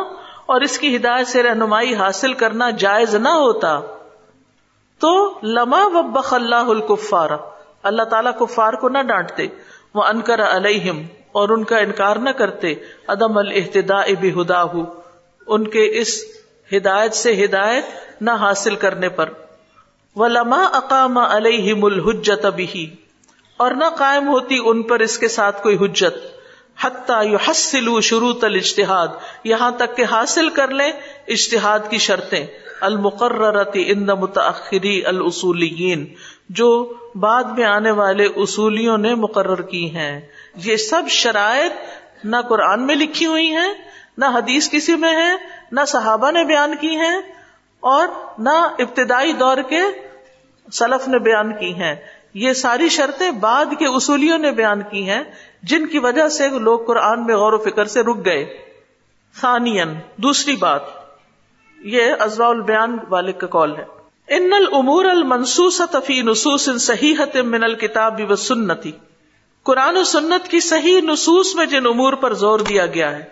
اور 0.47 0.61
اس 0.61 0.79
کی 0.79 0.97
ہدایت 0.97 1.27
سے 1.27 1.43
رہنمائی 1.43 1.95
حاصل 1.95 2.33
کرنا 2.33 2.71
جائز 2.71 3.15
نہ 3.15 3.29
ہوتا 3.29 3.81
تو 4.99 5.39
لما 5.43 5.85
وبخ 5.85 6.35
اللہ 6.35 6.57
الکفار 6.57 7.31
اللہ 7.89 8.03
تعالیٰ 8.03 8.33
کفار 8.39 8.73
کو 8.73 8.89
نہ 8.89 9.03
ڈانٹتے۔ 9.03 9.47
وہ 9.95 10.03
انکر 10.03 10.43
علیہم 10.57 11.03
اور 11.33 11.49
ان 11.49 11.65
کا 11.65 11.79
انکار 11.79 12.17
نہ 12.17 12.31
کرتے۔ 12.31 12.75
عدم 13.09 13.39
الحتدا 13.39 14.01
بہدا 14.21 14.63
ان 15.47 15.69
کے 15.69 15.99
اس 16.01 16.25
ہدایت 16.73 17.15
سے 17.15 17.45
ہدایت 17.45 17.85
نہ 18.21 18.31
حاصل 18.31 18.77
کرنے 18.77 19.09
پر۔ 19.09 19.29
وہ 20.17 20.29
لما 20.29 20.65
اقام 20.73 21.19
علیہ 21.19 21.75
الحجت 21.83 22.47
بھی 22.47 22.95
اور 23.57 23.71
نہ 23.71 23.85
قائم 23.99 24.29
ہوتی 24.29 24.59
ان 24.65 24.83
پر 24.83 25.01
اس 25.01 25.19
کے 25.19 25.29
ساتھ 25.29 25.63
کوئی 25.63 25.77
حجت۔ 25.77 26.39
حتیٰ 26.81 27.35
حسل 27.51 28.01
شروع 28.01 28.33
الاشتہاد 28.43 29.09
یہاں 29.45 29.71
تک 29.71 29.97
کہ 29.97 30.05
حاصل 30.05 30.49
کر 30.49 30.69
لیں 30.69 30.93
اشتہاد 31.29 31.79
کی 31.91 31.99
شرطیں۔ 31.99 32.47
المقررتی 32.81 33.85
ان 33.91 34.07
متأخری 34.07 35.07
الاصولیین 35.07 36.15
جو 36.49 36.93
بعد 37.15 37.45
میں 37.45 37.65
آنے 37.65 37.91
والے 37.91 38.25
اصولیوں 38.25 38.99
نے 38.99 39.15
مقرر 39.15 39.63
کی 39.63 39.97
ہیں۔ 39.97 40.21
یہ 40.55 40.77
سب 40.77 41.03
شرائط 41.09 41.73
نہ 42.25 42.37
قرآن 42.49 42.87
میں 42.87 42.95
لکھی 42.95 43.27
ہوئی 43.27 43.53
ہیں، 43.53 43.75
نہ 44.19 44.25
حدیث 44.25 44.71
کسی 44.71 44.95
میں 44.95 45.13
ہے 45.13 45.37
نہ 45.73 45.81
صحابہ 45.87 46.31
نے 46.31 46.45
بیان 46.45 46.75
کی 46.81 46.97
ہیں 46.97 47.19
اور 47.81 48.09
نہ 48.39 48.69
ابتدائی 48.79 49.33
دور 49.33 49.57
کے 49.57 49.81
سلف 50.73 51.09
نے 51.09 51.19
بیان 51.19 51.53
کی 51.53 51.75
ہیں۔ 51.75 51.95
یہ 52.35 52.53
ساری 52.53 52.89
شرطیں 52.89 53.31
بعد 53.31 53.65
کے 53.79 53.87
اصولیوں 53.87 54.39
نے 54.39 54.51
بیان 54.51 54.83
کی 54.83 55.11
ہیں، 55.11 55.23
جن 55.63 55.87
کی 55.87 55.99
وجہ 55.99 56.29
سے 56.29 56.49
لوگ 56.49 56.79
قرآن 56.87 57.27
میں 57.27 57.37
غور 57.37 57.53
و 57.53 57.59
فکر 57.59 57.85
سے 57.85 58.01
رک 58.01 58.25
گئے۔ 58.25 58.59
ثانین 59.41 59.95
دوسری 60.17 60.57
بات، 60.57 60.83
یہ 61.79 62.13
ازوا 62.21 62.47
البیان 62.47 62.99
والے 63.09 63.33
کا 63.33 63.47
کال 63.47 63.77
ہے۔ 63.77 63.98
ان 64.29 64.53
العمور 64.53 65.05
المنسوس 65.05 65.81
فی 66.07 66.21
نصوص 66.23 66.69
صحیح 66.81 67.21
من 67.47 67.63
الکتاب 67.65 68.21
و 68.29 68.37
سنتی 68.39 68.91
قرآن 69.67 69.97
و 69.97 70.03
سنت 70.05 70.49
کی 70.49 70.61
صحیح 70.61 71.01
نصوص 71.03 71.55
میں 71.57 71.65
جن 71.67 71.87
امور 71.87 72.13
پر 72.15 72.35
زور 72.35 72.61
دیا 72.69 72.87
گیا 72.89 73.11
ہے 73.13 73.23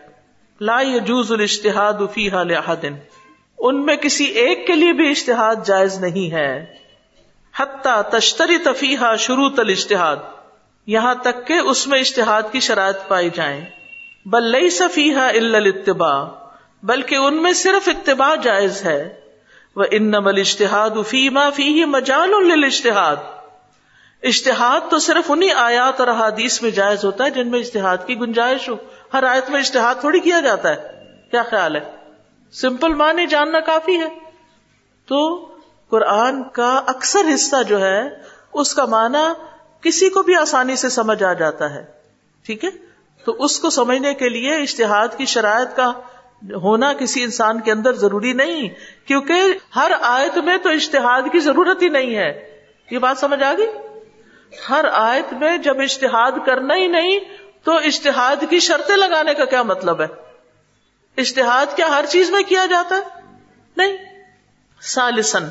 لا 0.60 0.78
يجوز 0.82 1.32
الاجتهاد 1.32 2.00
فيها 2.12 2.42
لاحد 2.44 2.84
ان 3.58 3.84
میں 3.84 3.96
کسی 3.96 4.24
ایک 4.36 4.66
کے 4.66 4.74
لیے 4.74 4.92
بھی 4.92 5.10
اشتہاد 5.10 5.66
جائز 5.66 5.98
نہیں 6.00 6.32
ہے 6.32 6.48
حتی 7.54 7.94
تشتری 8.10 8.58
تفیحا 8.62 9.14
شروع 9.18 9.48
الاجتہاد 9.58 10.24
یہاں 10.88 11.14
تک 11.22 11.46
کہ 11.46 11.58
اس 11.66 11.86
میں 11.86 12.00
اشتہاد 12.00 12.50
کی 12.52 12.60
شرائط 12.62 13.06
پائی 13.08 13.30
جائیں 13.34 13.60
بل 14.26 14.50
لئی 14.50 14.70
صفیحا 14.70 15.26
الا 15.34 15.58
الاتباع 15.58 16.16
بلکہ 16.84 17.28
ان 17.28 17.42
میں 17.42 17.52
صرف 17.58 17.88
اتباع 17.88 18.34
جائز 18.42 18.84
ہے 18.84 18.98
وہ 19.76 19.84
ان 19.90 20.02
نمل 20.02 20.40
اشتہاد 20.40 20.90
فیما 21.06 21.50
فی 21.50 21.84
مجال 21.84 22.30
للاشتہاد 22.30 23.16
اشتہاد 24.22 24.90
تو 24.90 24.98
صرف 24.98 25.30
انہیں 25.30 25.52
آیات 25.52 26.00
اور 26.00 26.08
احادیث 26.08 26.62
میں 26.62 26.70
جائز 26.70 27.04
ہوتا 27.04 27.24
ہے 27.24 27.30
جن 27.30 27.48
میں 27.48 27.60
اشتہاد 27.60 27.96
کی 28.06 28.18
گنجائش 28.18 28.68
ہو۔ 28.68 28.74
ہر 29.12 29.22
آیت 29.22 29.50
میں 29.50 29.60
اشتہاد 29.60 29.94
تھوڑی 30.00 30.20
کیا 30.20 30.40
جاتا 30.40 30.68
ہے۔ 30.68 30.76
کیا 31.30 31.42
خیال 31.42 31.76
ہے؟ 31.76 31.80
سمپل 32.52 32.94
معنی 32.94 33.26
جاننا 33.26 33.60
کافی 33.60 34.00
ہے۔ 34.00 34.08
تو 35.08 35.48
قرآن 35.90 36.42
کا 36.42 36.82
اکثر 36.86 37.34
حصہ 37.34 37.62
جو 37.62 37.80
ہے، 37.80 38.02
اس 38.52 38.74
کا 38.74 38.84
معنی 38.84 39.32
کسی 39.80 40.08
کو 40.08 40.22
بھی 40.22 40.34
آسانی 40.34 40.76
سے 40.76 40.88
سمجھ 40.88 41.22
آ 41.22 41.32
جاتا 41.32 41.74
ہے۔ 41.74 41.84
ٹھیک 42.46 42.64
ہے؟ 42.64 42.70
تو 43.24 43.44
اس 43.44 43.58
کو 43.58 43.70
سمجھنے 43.70 44.14
کے 44.14 44.28
لیے 44.28 44.54
اشتہاد 44.54 45.08
کی 45.16 45.26
شرائط 45.26 45.76
کا 45.76 45.92
ہونا 46.42 46.92
کسی 46.92 47.22
انسان 47.22 47.60
کے 47.60 47.72
اندر 47.72 47.92
ضروری 47.92 48.32
نہیں، 48.32 48.68
کیونکہ 49.06 49.34
ہر 49.76 49.92
آیت 50.00 50.38
میں 50.38 50.56
تو 50.56 50.68
اشتہاد 50.68 51.22
کی 51.32 51.40
ضرورت 51.40 51.82
ہی 51.82 51.88
نہیں 51.88 52.16
ہے۔ 52.16 52.62
یہ 52.90 52.98
بات 52.98 53.18
سمجھ 53.18 53.42
آ 53.42 53.52
گئی؟ 53.58 53.66
ہر 54.68 54.84
آیت 54.92 55.32
میں 55.32 55.58
جب 55.58 55.80
اشتہاد 55.80 56.32
کرنا 56.46 56.74
ہی 56.74 56.86
نہیں، 56.86 57.18
تو 57.64 57.72
اشتہاد 57.72 58.44
کی 58.50 58.60
شرطیں 58.60 58.96
لگانے 58.96 59.34
کا 59.34 59.44
کیا 59.44 59.62
مطلب 59.62 60.00
ہے؟ 60.00 60.06
اشتہاد 61.18 61.76
کیا 61.76 61.86
ہر 61.86 62.04
چیز 62.06 62.30
میں 62.30 62.42
کیا 62.42 62.66
جاتا 62.66 62.96
ہے؟ 62.96 63.00
نہیں۔ 63.76 63.96
سالسن 64.80 65.44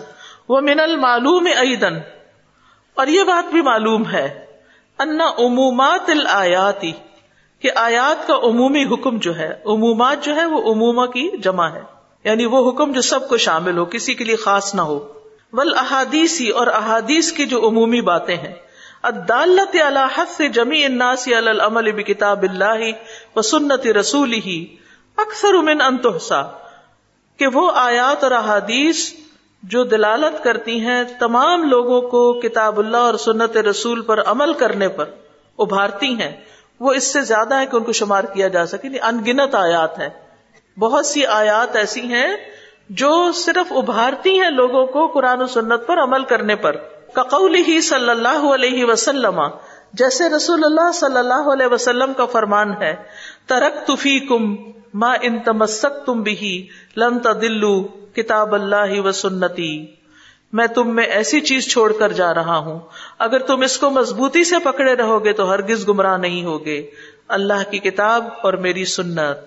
وہ 0.49 0.61
من 0.61 0.79
المعلوم 0.79 1.45
ایدن 1.45 1.93
اور 2.93 3.07
یہ 3.07 3.23
بات 3.23 3.51
بھی 3.51 3.61
معلوم 3.61 4.09
ہے 4.09 4.45
انا 4.99 5.25
عمومات 5.29 6.09
الآیاتی 6.09 6.91
کہ 7.59 7.71
آیات 7.75 8.27
کا 8.27 8.35
عمومی 8.43 8.83
حکم 8.83 9.17
جو 9.17 9.37
ہے، 9.37 9.61
عمومات 9.65 10.23
جو 10.23 10.35
ہے، 10.35 10.45
وہ 10.45 10.73
عموما 10.73 11.05
کی 11.05 11.29
جمع 11.37 11.67
ہے۔ 11.67 11.81
یعنی 12.23 12.45
وہ 12.45 12.71
حکم 12.71 12.91
جو 12.91 13.01
سب 13.01 13.29
کو 13.29 13.37
شامل 13.37 13.77
ہو، 13.77 13.85
کسی 13.85 14.13
کے 14.13 14.23
لیے 14.23 14.35
خاص 14.35 14.75
نہ 14.75 14.81
ہو۔ 14.81 15.07
ول 15.53 15.77
احادیثی 15.77 16.49
اور 16.49 16.67
احادیث 16.67 17.31
کی 17.31 17.45
جو 17.45 17.67
عمومی 17.67 18.01
باتیں 18.01 18.37
ہیں۔ 18.37 18.55
الدالت 19.01 19.75
علی 19.87 19.99
حث 20.15 20.41
جمیع 20.53 20.85
الناس 20.85 21.27
علی 21.27 21.49
العمل 21.49 21.91
بکتاب 21.91 22.43
اللہ 22.43 22.91
و 23.35 23.41
سنت 23.41 23.87
رسولہ 23.87 24.49
اکثر 25.17 25.53
من 25.53 25.81
ان 25.81 25.97
تحصا 25.97 26.41
کہ 27.37 27.47
وہ 27.47 27.71
آیات 27.75 28.23
اور 28.23 28.31
احادیث 28.31 29.13
جو 29.63 29.83
دلالت 29.83 30.43
کرتی 30.43 30.79
ہیں 30.79 31.03
تمام 31.19 31.63
لوگوں 31.63 32.01
کو 32.01 32.33
کتاب 32.33 32.79
اللہ 32.79 32.97
اور 32.97 33.13
سنت 33.13 33.57
رسول 33.57 34.01
پر 34.01 34.21
عمل 34.21 34.53
کرنے 34.53 34.89
پر 34.89 35.05
ابھارتی 35.59 36.07
ہیں۔ 36.07 36.31
وہ 36.79 36.93
اس 36.93 37.13
سے 37.13 37.21
زیادہ 37.21 37.55
ہے 37.55 37.65
کہ 37.65 37.75
ان 37.75 37.83
کو 37.83 37.91
شمار 37.91 38.23
کیا 38.23 38.47
جا 38.47 38.65
سکے 38.65 38.87
یعنی 38.87 38.99
انگنت 39.01 39.55
آیات 39.55 39.99
ہیں۔ 39.99 40.09
بہت 40.79 41.05
سی 41.05 41.25
آیات 41.25 41.75
ایسی 41.75 42.01
ہیں 42.01 42.35
جو 42.89 43.31
صرف 43.31 43.73
ابھارتی 43.73 44.41
ہیں 44.41 44.49
لوگوں 44.49 44.85
کو 44.85 45.07
قرآن 45.07 45.41
و 45.41 45.47
سنت 45.47 45.87
پر 45.87 45.97
عمل 45.97 46.23
کرنے 46.23 46.55
پر۔ 46.55 46.75
کقول 47.13 47.55
ہی 47.55 47.81
صلی 47.81 48.09
اللہ 48.09 48.53
علیہ 48.53 48.85
وسلم، 48.85 49.41
جیسے 49.93 50.29
رسول 50.29 50.63
اللہ 50.63 50.91
صلی 50.93 51.17
اللہ 51.17 51.53
علیہ 51.53 51.67
وسلم 51.67 52.13
کا 52.13 52.25
فرمان 52.25 52.73
ہے 52.81 52.95
ترک 53.45 53.87
تفی 53.87 54.19
کم 54.19 54.55
ماں 54.93 55.17
ان 55.21 55.39
تمسک 55.39 56.05
تم 56.05 56.21
بھی 56.21 56.67
لن 56.97 57.19
تدلو 57.19 57.83
کتاب 57.83 58.53
اللہ 58.55 58.99
و 58.99 59.11
سنتی۔ 59.11 59.85
میں 60.53 60.67
تم 60.67 60.95
میں 60.95 61.03
ایسی 61.03 61.41
چیز 61.41 61.67
چھوڑ 61.67 61.93
کر 61.93 62.11
جا 62.11 62.33
رہا 62.33 62.57
ہوں۔ 62.57 62.79
اگر 63.19 63.39
تم 63.39 63.61
اس 63.61 63.77
کو 63.77 63.89
مضبوطی 63.89 64.43
سے 64.43 64.55
پکڑے 64.63 64.95
رہو 64.95 65.25
گے 65.25 65.33
تو 65.33 65.53
ہرگز 65.53 65.87
گمراہ 65.87 66.17
نہیں 66.17 66.43
ہوگے۔ 66.43 66.89
اللہ 67.27 67.71
کی 67.71 67.79
کتاب 67.79 68.27
اور 68.43 68.53
میری 68.53 68.85
سنت۔ 68.85 69.37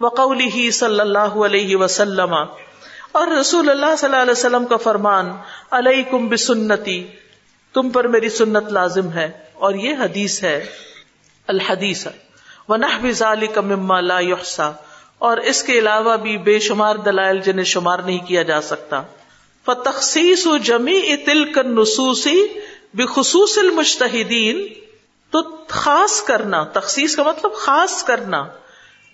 وقولی 0.00 0.48
ہی 0.54 0.70
صلی 0.70 1.00
اللہ 1.00 1.18
علیہ 1.18 1.76
وسلم۔ 1.76 2.34
اور 3.12 3.26
رسول 3.26 3.70
اللہ 3.70 3.96
صلی 3.98 4.08
اللہ 4.08 4.22
علیہ 4.22 4.32
وسلم 4.32 4.64
کا 4.66 4.76
فرمان 4.76 5.32
علیہ 5.70 6.02
کم 6.10 6.28
بسنتی۔ 6.28 7.06
تم 7.74 7.90
پر 7.90 8.06
میری 8.06 8.28
سنت 8.28 8.72
لازم 8.72 9.12
ہے۔ 9.12 9.30
اور 9.52 9.74
یہ 9.74 9.94
حدیث 9.94 10.42
ہے، 10.42 10.66
الحدیث۔ 11.46 12.06
مما 12.68 14.00
لا 14.00 14.20
يحصى 14.20 14.70
اور 15.18 15.36
اس 15.36 15.62
کے 15.62 15.72
علاوہ 15.72 16.16
بھی 16.16 16.38
بے 16.38 16.58
شمار 16.58 16.96
دلائل 16.96 17.40
جنہیں 17.40 17.64
شمار 17.64 17.98
نہیں 17.98 18.18
کیا 18.18 18.42
جا 18.42 18.60
سکتا۔ 18.60 19.02
فتخصیص 19.68 20.46
و 20.46 20.56
جمی 20.58 21.16
تل 21.16 21.52
کر 21.52 21.64
نسوسی 21.64 22.42
بخصوص 22.94 23.58
المشتحدین 23.58 24.66
تو 25.32 25.42
خاص 25.68 26.22
کرنا، 26.22 26.64
تخصیص 26.72 27.16
کا 27.16 27.22
مطلب 27.22 27.54
خاص 27.54 28.04
کرنا 28.04 28.46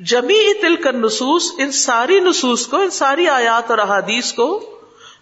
جمی 0.00 0.54
تل 0.60 0.76
کر 0.76 0.92
نصوص 0.92 1.50
ان 1.58 1.72
ساری 1.72 2.20
نصوص 2.20 2.66
کو، 2.66 2.76
ان 2.76 2.90
ساری 2.90 3.28
آیات 3.28 3.70
اور 3.70 3.78
احادیث 3.78 4.32
کو 4.32 4.76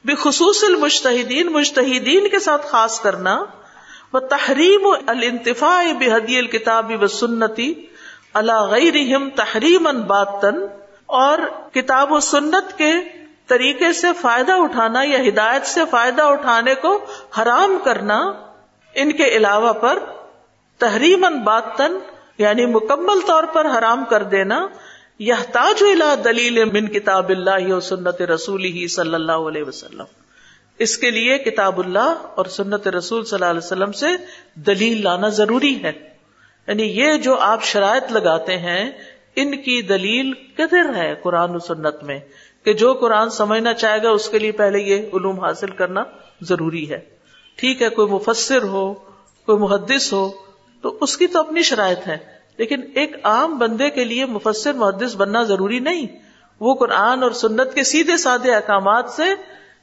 بے 0.05 0.15
خصوص 0.15 0.65
المشتحدین 0.65 1.47
مشتحدین 1.47 2.29
کے 2.29 2.39
ساتھ 2.39 2.67
خاص 2.67 3.01
کرنا 3.01 3.45
وہ 4.13 4.21
تحریم 4.21 4.87
الانتفاع 5.07 5.93
بحدی 5.93 6.39
الکتاب 6.39 6.93
و 7.03 7.07
سنتی 7.07 7.73
اللہ 8.35 8.63
غیر 8.63 8.95
تحریم 9.37 9.89
باتن 10.07 10.57
اور 11.07 11.39
کتاب 11.75 12.13
و 12.13 12.21
سنت 12.21 12.79
کے 12.79 12.93
طریقے 13.51 13.93
سے 13.93 14.07
فائدہ 14.21 14.53
اٹھانا 14.53 15.03
یا 15.03 15.29
ہدایت 15.29 15.67
سے 15.67 15.81
فائدہ 15.91 16.23
اٹھانے 16.23 16.75
کو 16.75 17.05
حرام 17.39 17.79
کرنا 17.85 18.19
ان 18.95 19.13
کے 19.13 19.25
علاوہ 19.25 19.73
پر 19.73 19.99
تحریم 20.79 21.27
باتن 21.45 21.99
یعنی 22.39 22.67
مکمل 22.67 23.21
طور 23.27 23.45
پر 23.45 23.67
حرام 23.79 24.05
کر 24.05 24.23
دینا 24.23 24.67
یہ 25.19 25.35
تاج 25.53 25.85
دلیل 26.25 26.65
من 26.65 26.87
کتاب 26.87 27.29
اللہ 27.29 27.73
و 27.73 27.81
سنت 27.81 28.23
رسول 28.23 28.65
ہی 28.65 28.89
صلی 28.89 29.15
اللہ 29.15 29.47
علیہ 29.49 29.63
وسلم۔ 29.63 30.05
اس 30.79 30.99
کے 30.99 31.11
لیے 31.11 31.39
کتاب 31.39 31.79
اللہ 31.79 32.15
اور 32.35 32.45
سنت 32.45 32.89
رسول 32.89 33.25
صلی 33.25 33.37
اللہ 33.37 33.51
علیہ 33.51 33.67
وسلم 33.67 33.93
سے 33.93 34.07
دلیل 34.55 35.05
لانا 35.05 35.29
ضروری 35.29 35.83
ہے۔ 35.85 35.93
یعنی 36.69 36.83
یہ 36.83 37.13
جو 37.17 37.37
آپ 37.39 37.65
شرائط 37.65 38.13
لگاتے 38.13 38.57
ہیں، 38.59 38.91
ان 39.37 39.51
کی 39.57 39.83
دلیل 39.83 40.33
کدھر 40.33 40.95
ہے 40.95 41.15
قرآن 41.23 41.55
و 41.55 41.59
سنت 41.59 42.03
میں؟ 42.03 42.19
کہ 42.65 42.73
جو 42.73 42.95
قرآن 42.95 43.31
سمجھنا 43.31 43.75
چاہے 43.75 44.03
گا، 44.03 44.11
اس 44.11 44.29
کے 44.29 44.39
لیے 44.39 44.53
پہلے 44.53 44.79
یہ 44.79 44.97
علوم 44.97 45.41
حاصل 45.41 45.71
کرنا 45.71 46.05
ضروری 46.41 46.91
ہے۔ 46.91 47.01
ٹھیک 47.57 47.83
ہے، 47.83 47.89
کوئی 47.89 48.09
مفسر 48.13 48.63
ہو، 48.63 48.95
کوئی 49.47 49.59
محدث 49.59 50.13
ہو، 50.13 50.31
تو 50.83 50.99
اس 51.01 51.17
کی 51.17 51.27
تو 51.27 51.41
اپنی 51.41 51.63
شرائط 51.63 52.09
ہے۔ 52.09 52.19
لیکن 52.57 52.81
ایک 52.95 53.17
عام 53.23 53.59
بندے 53.59 53.91
کے 53.91 54.05
لیے 54.05 54.25
مفسر، 54.25 54.73
محدث 54.73 55.17
بننا 55.17 55.43
ضروری 55.43 55.79
نہیں۔ 55.79 56.07
وہ 56.61 56.75
قرآن 56.75 57.23
اور 57.23 57.31
سنت 57.31 57.75
کے 57.75 57.85
سیدھے 57.85 58.17
سادے 58.17 58.55
احکامات 58.55 59.11
سے 59.11 59.23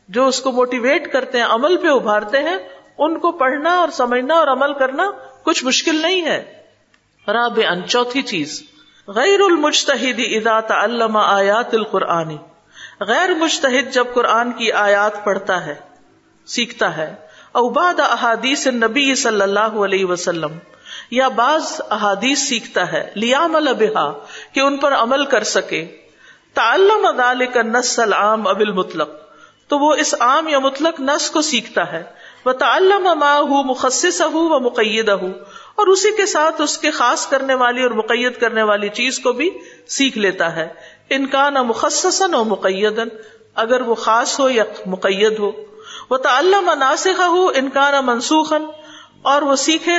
جو 0.10 0.28
اس 0.28 0.42
کو 0.42 0.52
موٹیویٹ 0.52 1.14
کرتے 1.14 1.38
ہیں، 1.38 1.46
عمل 1.46 1.78
پہ 1.78 1.88
ابھارتے 1.88 2.38
ہیں، 2.38 2.58
ان 2.98 3.20
کو 3.20 3.32
پڑھنا 3.32 3.80
اور 3.80 3.90
سمجھنا 3.90 4.34
اور 4.34 4.48
عمل 4.48 4.74
کرنا 4.74 5.12
کچھ 5.44 5.66
مشکل 5.66 5.96
نہیں 5.96 6.26
ہے۔ 6.26 6.54
راب 7.28 7.60
ان 7.70 7.88
چوتھی 7.88 8.22
چیز، 8.22 8.64
غیر 9.08 9.40
المشتحد 9.40 10.20
اذا 10.20 10.60
تعلم 10.60 11.18
آیات 11.18 11.74
القرآنی 11.74 12.38
غیر 13.00 13.34
مشتحد 13.34 13.94
جب 13.94 14.06
قرآن 14.14 14.52
کی 14.52 14.72
آیات 14.72 15.24
پڑھتا 15.24 15.66
ہے، 15.66 15.76
سیکھتا 16.46 16.98
ہے 16.98 17.16
اوباد 17.52 18.00
احادیث 18.00 18.68
نبی 18.68 19.16
صلی 19.16 19.42
اللہ 19.42 19.60
علیہ 19.60 20.06
وسلم، 20.06 20.58
یا 21.12 21.28
بعض 21.28 21.82
احادیث 21.90 22.40
سیکھتا 22.40 22.92
ہے 22.92 23.12
لیام 23.16 23.56
البہا 23.56 24.14
کہ 24.54 24.60
ان 24.60 24.78
پر 24.78 24.94
عمل 24.94 25.26
کر 25.26 25.44
سکے۔ 25.44 25.98
تعلم 26.54 27.08
ذلك 27.18 27.58
النص 27.58 28.00
العام 28.00 28.48
اب 28.48 28.60
المطلق، 28.60 29.10
تو 29.68 29.80
وہ 29.80 29.94
اس 29.94 30.16
عام 30.20 30.48
یا 30.48 30.60
مطلق 30.60 31.00
نس 31.00 31.32
کو 31.32 31.42
سیکھتا 31.42 31.92
ہے۔ 31.92 32.04
وہ 32.46 32.52
تعلم 32.52 33.08
ہوں 33.24 33.64
مخصص 33.64 34.22
ہوں 34.22 34.50
وہ 34.50 34.60
مقید 34.60 35.10
ہوں 35.10 35.34
اور 35.76 35.88
اسی 35.88 36.16
کے 36.18 36.26
ساتھ 36.26 36.62
اس 36.62 36.78
کے 36.78 36.92
خاص 36.92 37.28
کرنے 37.28 37.54
والی 37.54 37.84
اور 37.84 37.92
مقید 37.92 38.38
کرنے 38.38 38.64
والی 38.64 38.90
چیز 38.90 39.20
کو 39.20 39.32
بھی 39.32 39.50
سیکھ 39.88 40.18
لیتا 40.18 40.56
ہے۔ 40.56 40.97
ان 41.10 41.28
کا 41.28 41.50
نہ 41.50 41.62
مخصصن 41.62 42.32
مقیدن 42.32 43.08
اگر 43.56 43.82
وہ 43.82 43.96
خاص 43.96 44.40
ہو 44.40 44.50
یا 44.50 44.64
مقید 44.86 45.40
ہو۔ 45.40 45.52
وہ 46.10 46.18
تعلم 46.18 46.72
ناسخ 46.80 47.22
ہو 47.28 47.52
ان 47.56 47.70
کا 47.70 48.02
منسوخن 48.02 48.66
اور 49.22 49.42
وہ 49.42 49.56
سیکھے 49.56 49.96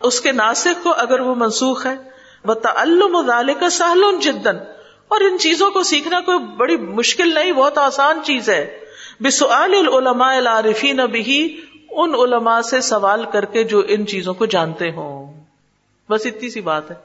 اس 0.00 0.20
کے 0.20 0.32
ناسک 0.32 0.84
کو 0.84 0.94
اگر 0.96 1.20
وہ 1.20 1.34
منسوخ 1.34 1.86
ہے۔ 1.86 1.94
وہ 2.44 2.54
تعلم 2.54 3.30
کا 3.60 3.70
سہل 3.70 4.04
جدن 4.20 4.56
اور 5.08 5.20
ان 5.20 5.38
چیزوں 5.38 5.70
کو 5.70 5.82
سیکھنا 5.82 6.20
کوئی 6.20 6.38
بڑی 6.38 6.76
مشکل 6.76 7.34
نہیں، 7.34 7.52
بہت 7.52 7.78
آسان 7.78 8.20
چیز 8.24 8.48
ہے۔ 8.48 8.78
بسعال 9.20 9.74
العلماء 9.74 10.36
العارفین 10.36 10.96
بھی 10.96 11.60
ان 11.90 12.14
علماء 12.14 12.60
سے 12.60 12.80
سوال 12.80 13.24
کر 13.32 13.44
کے 13.44 13.64
جو 13.64 13.82
ان 13.88 14.06
چیزوں 14.06 14.34
کو 14.34 14.46
جانتے 14.46 14.90
ہوں۔ 14.90 15.44
بس 16.10 16.26
اتنی 16.26 16.50
سی 16.50 16.60
بات 16.60 16.90
ہے۔ 16.90 16.96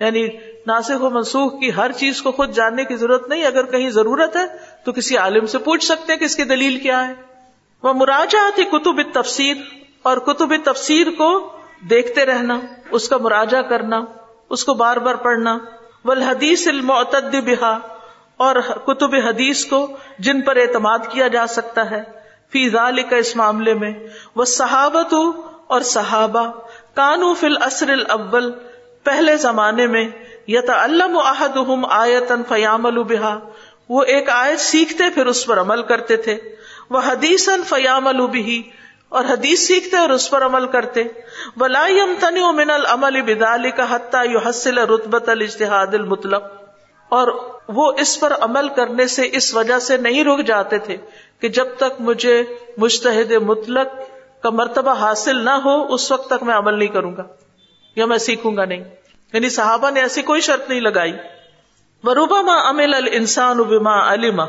یعنی 0.00 0.28
ناسک 0.66 1.02
و 1.02 1.10
منسوخ 1.10 1.60
کی 1.60 1.74
ہر 1.76 1.92
چیز 1.92 2.22
کو 2.22 2.32
خود 2.32 2.50
جاننے 2.50 2.84
کی 2.84 2.96
ضرورت 2.96 3.28
نہیں، 3.28 3.44
اگر 3.44 3.64
کہیں 3.64 3.90
ضرورت 3.90 4.36
ہے 4.36 4.46
تو 4.84 4.92
کسی 4.92 5.16
عالم 5.16 5.46
سے 5.46 5.58
پوچھ 5.58 5.84
سکتے 5.84 6.12
ہیں 6.12 6.20
کہ 6.20 6.24
اس 6.24 6.36
کی 6.36 6.44
دلیل 6.44 6.78
کیا 6.78 7.08
ہے۔ 7.08 7.14
وہ 7.82 7.92
مراجہ 7.92 8.50
تھی 8.54 8.64
کتب 8.64 9.02
تفسیر 9.12 9.56
اور 10.02 10.16
کتب 10.16 10.52
تفسیر 10.64 11.06
کو 11.18 11.52
دیکھتے 11.90 12.26
رہنا، 12.26 12.60
اس 12.90 13.08
کا 13.08 13.16
مراجہ 13.16 13.62
کرنا، 13.62 14.04
اس 14.50 14.64
کو 14.64 14.74
بار 14.74 14.96
بار 14.96 15.14
پڑھنا۔ 15.14 15.58
ولحدیث 16.04 16.68
المعتد 16.68 17.34
بہا 17.34 17.78
اور 18.36 18.56
کتب 18.86 19.14
حدیث 19.14 19.64
کو 19.64 19.96
جن 20.18 20.40
پر 20.40 20.56
اعتماد 20.56 20.98
کیا 21.10 21.28
جا 21.28 21.46
سکتا 21.46 21.90
ہے۔ 21.90 22.02
فی 22.52 22.70
کا 23.10 23.16
اس 23.16 23.36
معاملے 23.36 23.74
میں۔ 23.74 23.92
وہ 24.34 24.44
صحابت 24.44 25.14
اور 25.66 25.80
صحابہ 25.80 26.52
کانو 26.94 27.34
فل 27.34 27.56
اصر 27.60 27.88
الاول، 27.88 28.52
پہلے 29.04 29.36
زمانے 29.36 29.86
میں 29.86 30.08
یتا 30.48 30.84
علم 30.84 31.18
احدہم 31.24 31.84
آیتن 31.84 32.42
فیام 32.48 32.86
البہا 32.86 33.38
وہ 33.88 34.02
ایک 34.02 34.28
آیت 34.28 34.60
سیکھتے 34.60 35.04
پھر 35.14 35.26
اس 35.26 35.46
پر 35.46 35.60
عمل 35.60 35.82
کرتے 35.82 36.16
تھے۔ 36.16 36.38
وہ 36.90 37.00
حدیث 37.06 37.48
فیام 37.68 38.06
البہی 38.06 38.62
اور 39.08 39.24
حدیث 39.24 39.66
سیکھتے 39.66 39.96
اور 39.96 40.10
اس 40.10 40.30
پر 40.30 40.46
عمل 40.46 40.66
کرتے۔ 40.66 41.02
ولا 41.56 41.86
يمتنع 41.86 42.50
من 42.50 42.70
العمل 42.70 43.22
بذلك 43.22 43.80
حتى 43.90 44.32
يحصل 44.32 44.78
رتبة 44.78 45.28
الاجتهاد 45.28 45.94
المطلق۔ 45.94 46.44
اور 47.08 47.28
وہ 47.68 47.92
اس 47.98 48.20
پر 48.20 48.32
عمل 48.40 48.68
کرنے 48.68 49.06
سے 49.06 49.28
اس 49.32 49.54
وجہ 49.54 49.78
سے 49.78 49.96
نہیں 49.96 50.24
رک 50.24 50.46
جاتے 50.46 50.78
تھے 50.78 50.96
کہ 51.40 51.48
جب 51.48 51.66
تک 51.76 52.00
مجھے 52.00 52.42
مشتحد 52.78 53.32
مطلق 53.32 53.86
کا 54.42 54.50
مرتبہ 54.50 54.92
حاصل 54.92 55.36
نہ 55.36 55.50
ہو، 55.50 55.94
اس 55.94 56.12
وقت 56.12 56.30
تک 56.30 56.42
میں 56.42 56.54
عمل 56.54 56.78
نہیں 56.78 56.88
کروں 56.88 57.16
گا 57.16 57.22
یا 57.96 58.06
میں 58.06 58.18
سیکھوں 58.18 58.56
گا 58.56 58.64
نہیں۔ 58.64 58.84
یعنی 59.32 59.48
صحابہ 59.48 59.90
نے 59.90 60.00
ایسی 60.00 60.22
کوئی 60.22 60.40
شرط 60.40 60.68
نہیں 60.68 60.80
لگائی۔ 60.80 61.12
وروبا 62.04 62.42
ماں 62.42 62.60
امل 62.60 62.94
السان 62.94 63.58
ابما 63.58 64.12
علما 64.12 64.44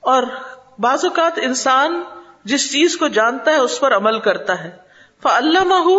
اور 0.00 0.22
بعض 0.78 1.04
اوقات 1.04 1.32
انسان 1.36 2.02
جس 2.44 2.72
چیز 2.72 2.96
کو 2.96 3.08
جانتا 3.08 3.50
ہے 3.50 3.56
اس 3.56 3.80
پر 3.80 3.96
عمل 3.96 4.20
کرتا 4.20 4.64
ہے۔ 4.64 4.70
فعلمہ 5.22 5.90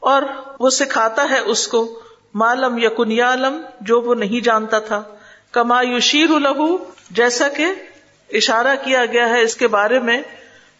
اور 0.00 0.22
وہ 0.60 0.70
سکھاتا 0.70 1.26
ہے 1.30 1.38
اس 1.38 1.68
کو۔ 1.68 2.00
معلوم 2.34 2.78
یا 2.78 2.88
کنیالم 2.88 3.62
جو 3.80 4.00
وہ 4.00 4.14
نہیں 4.14 4.44
جانتا 4.44 4.78
تھا۔ 4.78 5.02
کما 5.52 5.82
یشیر 5.82 6.30
الہو 6.30 6.76
جیسا 7.10 7.48
کہ 7.48 7.66
اشارہ 8.32 8.76
کیا 8.84 9.06
گیا 9.06 9.28
ہے 9.28 9.42
اس 9.42 9.56
کے 9.56 9.68
بارے 9.68 9.98
میں۔ 9.98 10.22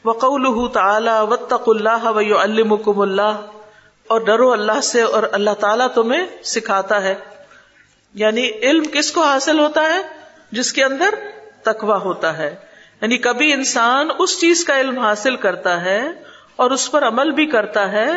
وقول 0.05 0.73
تعالی 0.73 1.11
وطق 1.31 1.63
اللہ 1.67 2.05
و 2.05 3.01
اللہ 3.03 3.41
اور 4.07 4.21
ڈرو 4.21 4.53
اللہ 4.53 4.81
سے 4.81 5.03
اور 5.03 5.23
اللہ 5.33 5.51
تعالیٰ 5.51 5.87
تمہیں 5.95 6.27
سکھاتا 6.43 7.03
ہے۔ 7.03 7.15
یعنی 8.15 8.51
علم 8.63 8.83
کس 8.93 9.13
کو 9.13 9.23
حاصل 9.23 9.59
ہوتا 9.59 9.83
ہے؟ 9.83 10.03
جس 10.53 10.73
کے 10.73 10.85
اندر 10.85 11.15
تقوا 11.63 11.97
ہوتا 11.97 12.39
ہے۔ 12.39 12.55
یعنی 13.01 13.19
کبھی 13.19 13.53
انسان 13.53 14.09
اس 14.19 14.41
چیز 14.41 14.65
کا 14.65 14.81
علم 14.81 14.99
حاصل 14.99 15.37
کرتا 15.37 15.85
ہے 15.85 16.03
اور 16.57 16.71
اس 16.71 16.91
پر 16.91 17.09
عمل 17.09 17.31
بھی 17.31 17.47
کرتا 17.47 17.93
ہے، 17.93 18.09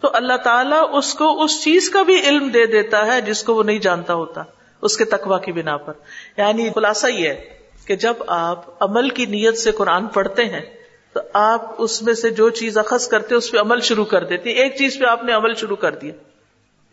تو 0.00 0.10
اللہ 0.12 0.36
تعالیٰ 0.36 0.88
اس 0.92 1.14
کو 1.14 1.42
اس 1.42 1.62
چیز 1.64 1.90
کا 1.90 2.02
بھی 2.02 2.28
علم 2.28 2.48
دے 2.48 2.66
دیتا 2.66 3.06
ہے 3.06 3.20
جس 3.20 3.42
کو 3.42 3.54
وہ 3.54 3.62
نہیں 3.62 3.78
جانتا 3.78 4.14
ہوتا، 4.14 4.42
اس 4.82 4.96
کے 4.96 5.04
تقوا 5.04 5.38
کی 5.38 5.52
بنا 5.52 5.76
پر۔ 5.76 5.92
یعنی 6.36 6.68
خلاصہ 6.74 7.06
یہ 7.06 7.28
ہے 7.28 7.48
کہ 7.86 7.96
جب 7.96 8.14
آپ 8.26 8.82
عمل 8.82 9.08
کی 9.08 9.26
نیت 9.26 9.58
سے 9.58 9.70
قرآن 9.72 10.06
پڑھتے 10.06 10.44
ہیں 10.44 10.83
تو 11.14 11.20
آپ 11.32 11.74
اس 11.78 12.02
میں 12.02 12.14
سے 12.14 12.30
جو 12.30 12.50
چیز 12.50 12.78
اخذ 12.78 13.08
کرتے 13.08 13.34
اس 13.34 13.52
پہ 13.52 13.58
عمل 13.58 13.80
شروع 13.80 14.04
کر 14.04 14.24
دیتے 14.24 14.50
ایک 14.50 14.76
چیز 14.76 14.98
پہ 14.98 15.04
آپ 15.04 15.24
نے 15.24 15.32
عمل 15.32 15.54
شروع 15.54 15.76
کر 15.76 15.94
دیا۔ 15.94 16.12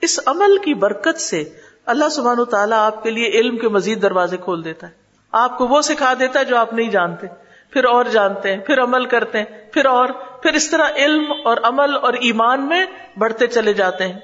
اس 0.02 0.20
عمل 0.26 0.58
کی 0.58 0.74
برکت 0.74 1.20
سے 1.20 1.44
اللہ 1.86 2.10
سبحان 2.10 2.40
و 2.40 2.46
تعالیٰ 2.46 2.78
آپ 2.78 3.04
کے 3.04 3.10
لیے 3.10 3.28
علم 3.28 3.58
کے 3.58 3.68
مزید 3.68 4.02
دروازے 4.02 4.38
کھول 4.38 4.66
دیتا 4.66 4.88
ہے۔ 4.88 4.92
آپ 5.32 5.58
کو 5.58 5.68
وہ 5.68 5.82
سکھا 5.82 6.14
دیتا 6.20 6.40
ہے 6.40 6.46
جو 6.46 6.58
آپ 6.58 6.74
نہیں 6.74 6.90
جانتے۔ 6.90 7.28
پھر 7.70 7.84
اور 7.84 8.06
جانتے 8.06 8.52
ہیں، 8.52 8.62
پھر 8.62 8.84
عمل 8.84 9.06
کرتے 9.06 9.38
ہیں، 9.38 9.46
پھر 9.46 9.86
اور۔ 9.86 10.08
پھر 10.44 10.54
اس 10.54 10.72
طرح 10.72 10.90
علم 10.96 11.24
اور 11.46 11.58
عمل 11.64 11.96
اور 12.02 12.14
ایمان 12.14 12.68
میں 12.68 12.86
بڑھتے 13.18 13.48
چلے 13.48 13.74
جاتے 13.74 14.08
ہیں۔ 14.08 14.20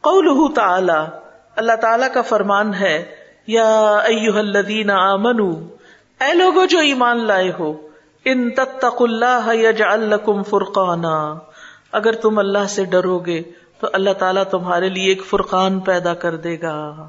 قول 0.00 0.54
تعالی، 0.54 1.16
اللہ 1.56 1.76
تعالی 1.80 2.06
کا 2.14 2.22
فرمان 2.22 2.74
ہے، 2.74 3.16
یا 3.46 3.96
الذین 4.34 4.90
آمنو 4.90 5.50
اے 6.20 6.34
لوگو 6.34 6.64
جو 6.64 6.78
ایمان 6.78 7.26
لائے 7.26 7.52
ہو 7.58 7.89
ان 8.24 8.50
تتقوا 8.50 9.08
اللہ 9.08 9.54
یجعل 9.54 10.00
لکم 10.00 10.42
فرقانا۔ 10.42 11.38
اگر 11.92 12.12
تم 12.12 12.38
اللہ 12.38 12.66
سے 12.68 12.84
ڈرو 12.84 13.18
گے، 13.18 13.42
تو 13.80 13.86
اللہ 13.92 14.10
تعالیٰ 14.10 14.44
تمہارے 14.44 14.88
لیے 14.88 15.08
ایک 15.08 15.24
فرقان 15.24 15.80
پیدا 15.80 16.14
کر 16.14 16.36
دے 16.36 16.60
گا۔ 16.60 17.08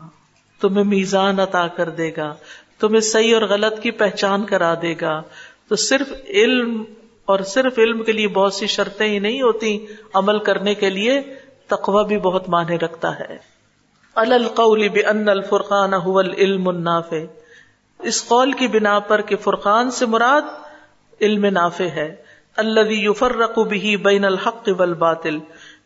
تمہیں 0.61 0.83
میزان 0.83 1.39
عطا 1.39 1.67
کر 1.67 1.89
دے 1.89 2.11
گا۔ 2.17 2.35
تمہیں 2.79 3.01
صحیح 3.01 3.33
اور 3.33 3.41
غلط 3.41 3.79
کی 3.81 3.91
پہچان 3.91 4.43
کرا 4.43 4.73
دے 4.81 4.95
گا۔ 5.01 5.21
تو 5.67 5.75
صرف 5.75 6.13
علم 6.27 6.83
اور 7.25 7.39
صرف 7.39 7.79
علم 7.79 8.03
کے 8.03 8.11
لیے 8.11 8.27
بہت 8.27 8.53
سی 8.53 8.67
شرطیں 8.67 9.07
ہی 9.07 9.19
نہیں 9.19 9.41
ہوتی، 9.41 9.85
عمل 10.13 10.39
کرنے 10.39 10.75
کے 10.75 10.89
لیے 10.89 11.21
تقوی 11.67 12.03
بھی 12.03 12.17
بہت 12.17 12.49
معنی 12.49 12.79
رکھتا 12.79 13.19
ہے۔ 13.19 13.37
القول 14.15 14.87
بان 14.87 15.29
الفرقان 15.29 15.93
هو 15.93 16.19
العلم 16.19 16.67
النافع۔ 16.67 17.17
اس 17.99 18.27
قول 18.27 18.51
کی 18.51 18.67
بنا 18.67 18.99
پر 18.99 19.21
کہ 19.21 19.35
فرقان 19.35 19.91
سے 19.91 20.05
مراد 20.05 20.60
علم 21.21 21.45
نافع 21.45 21.83
ہے 21.83 22.15
اللہ 22.57 22.79
یفرق 22.87 23.59
به 23.59 23.95
بین 24.01 24.25
الحق 24.25 24.69
والباطل، 24.77 25.37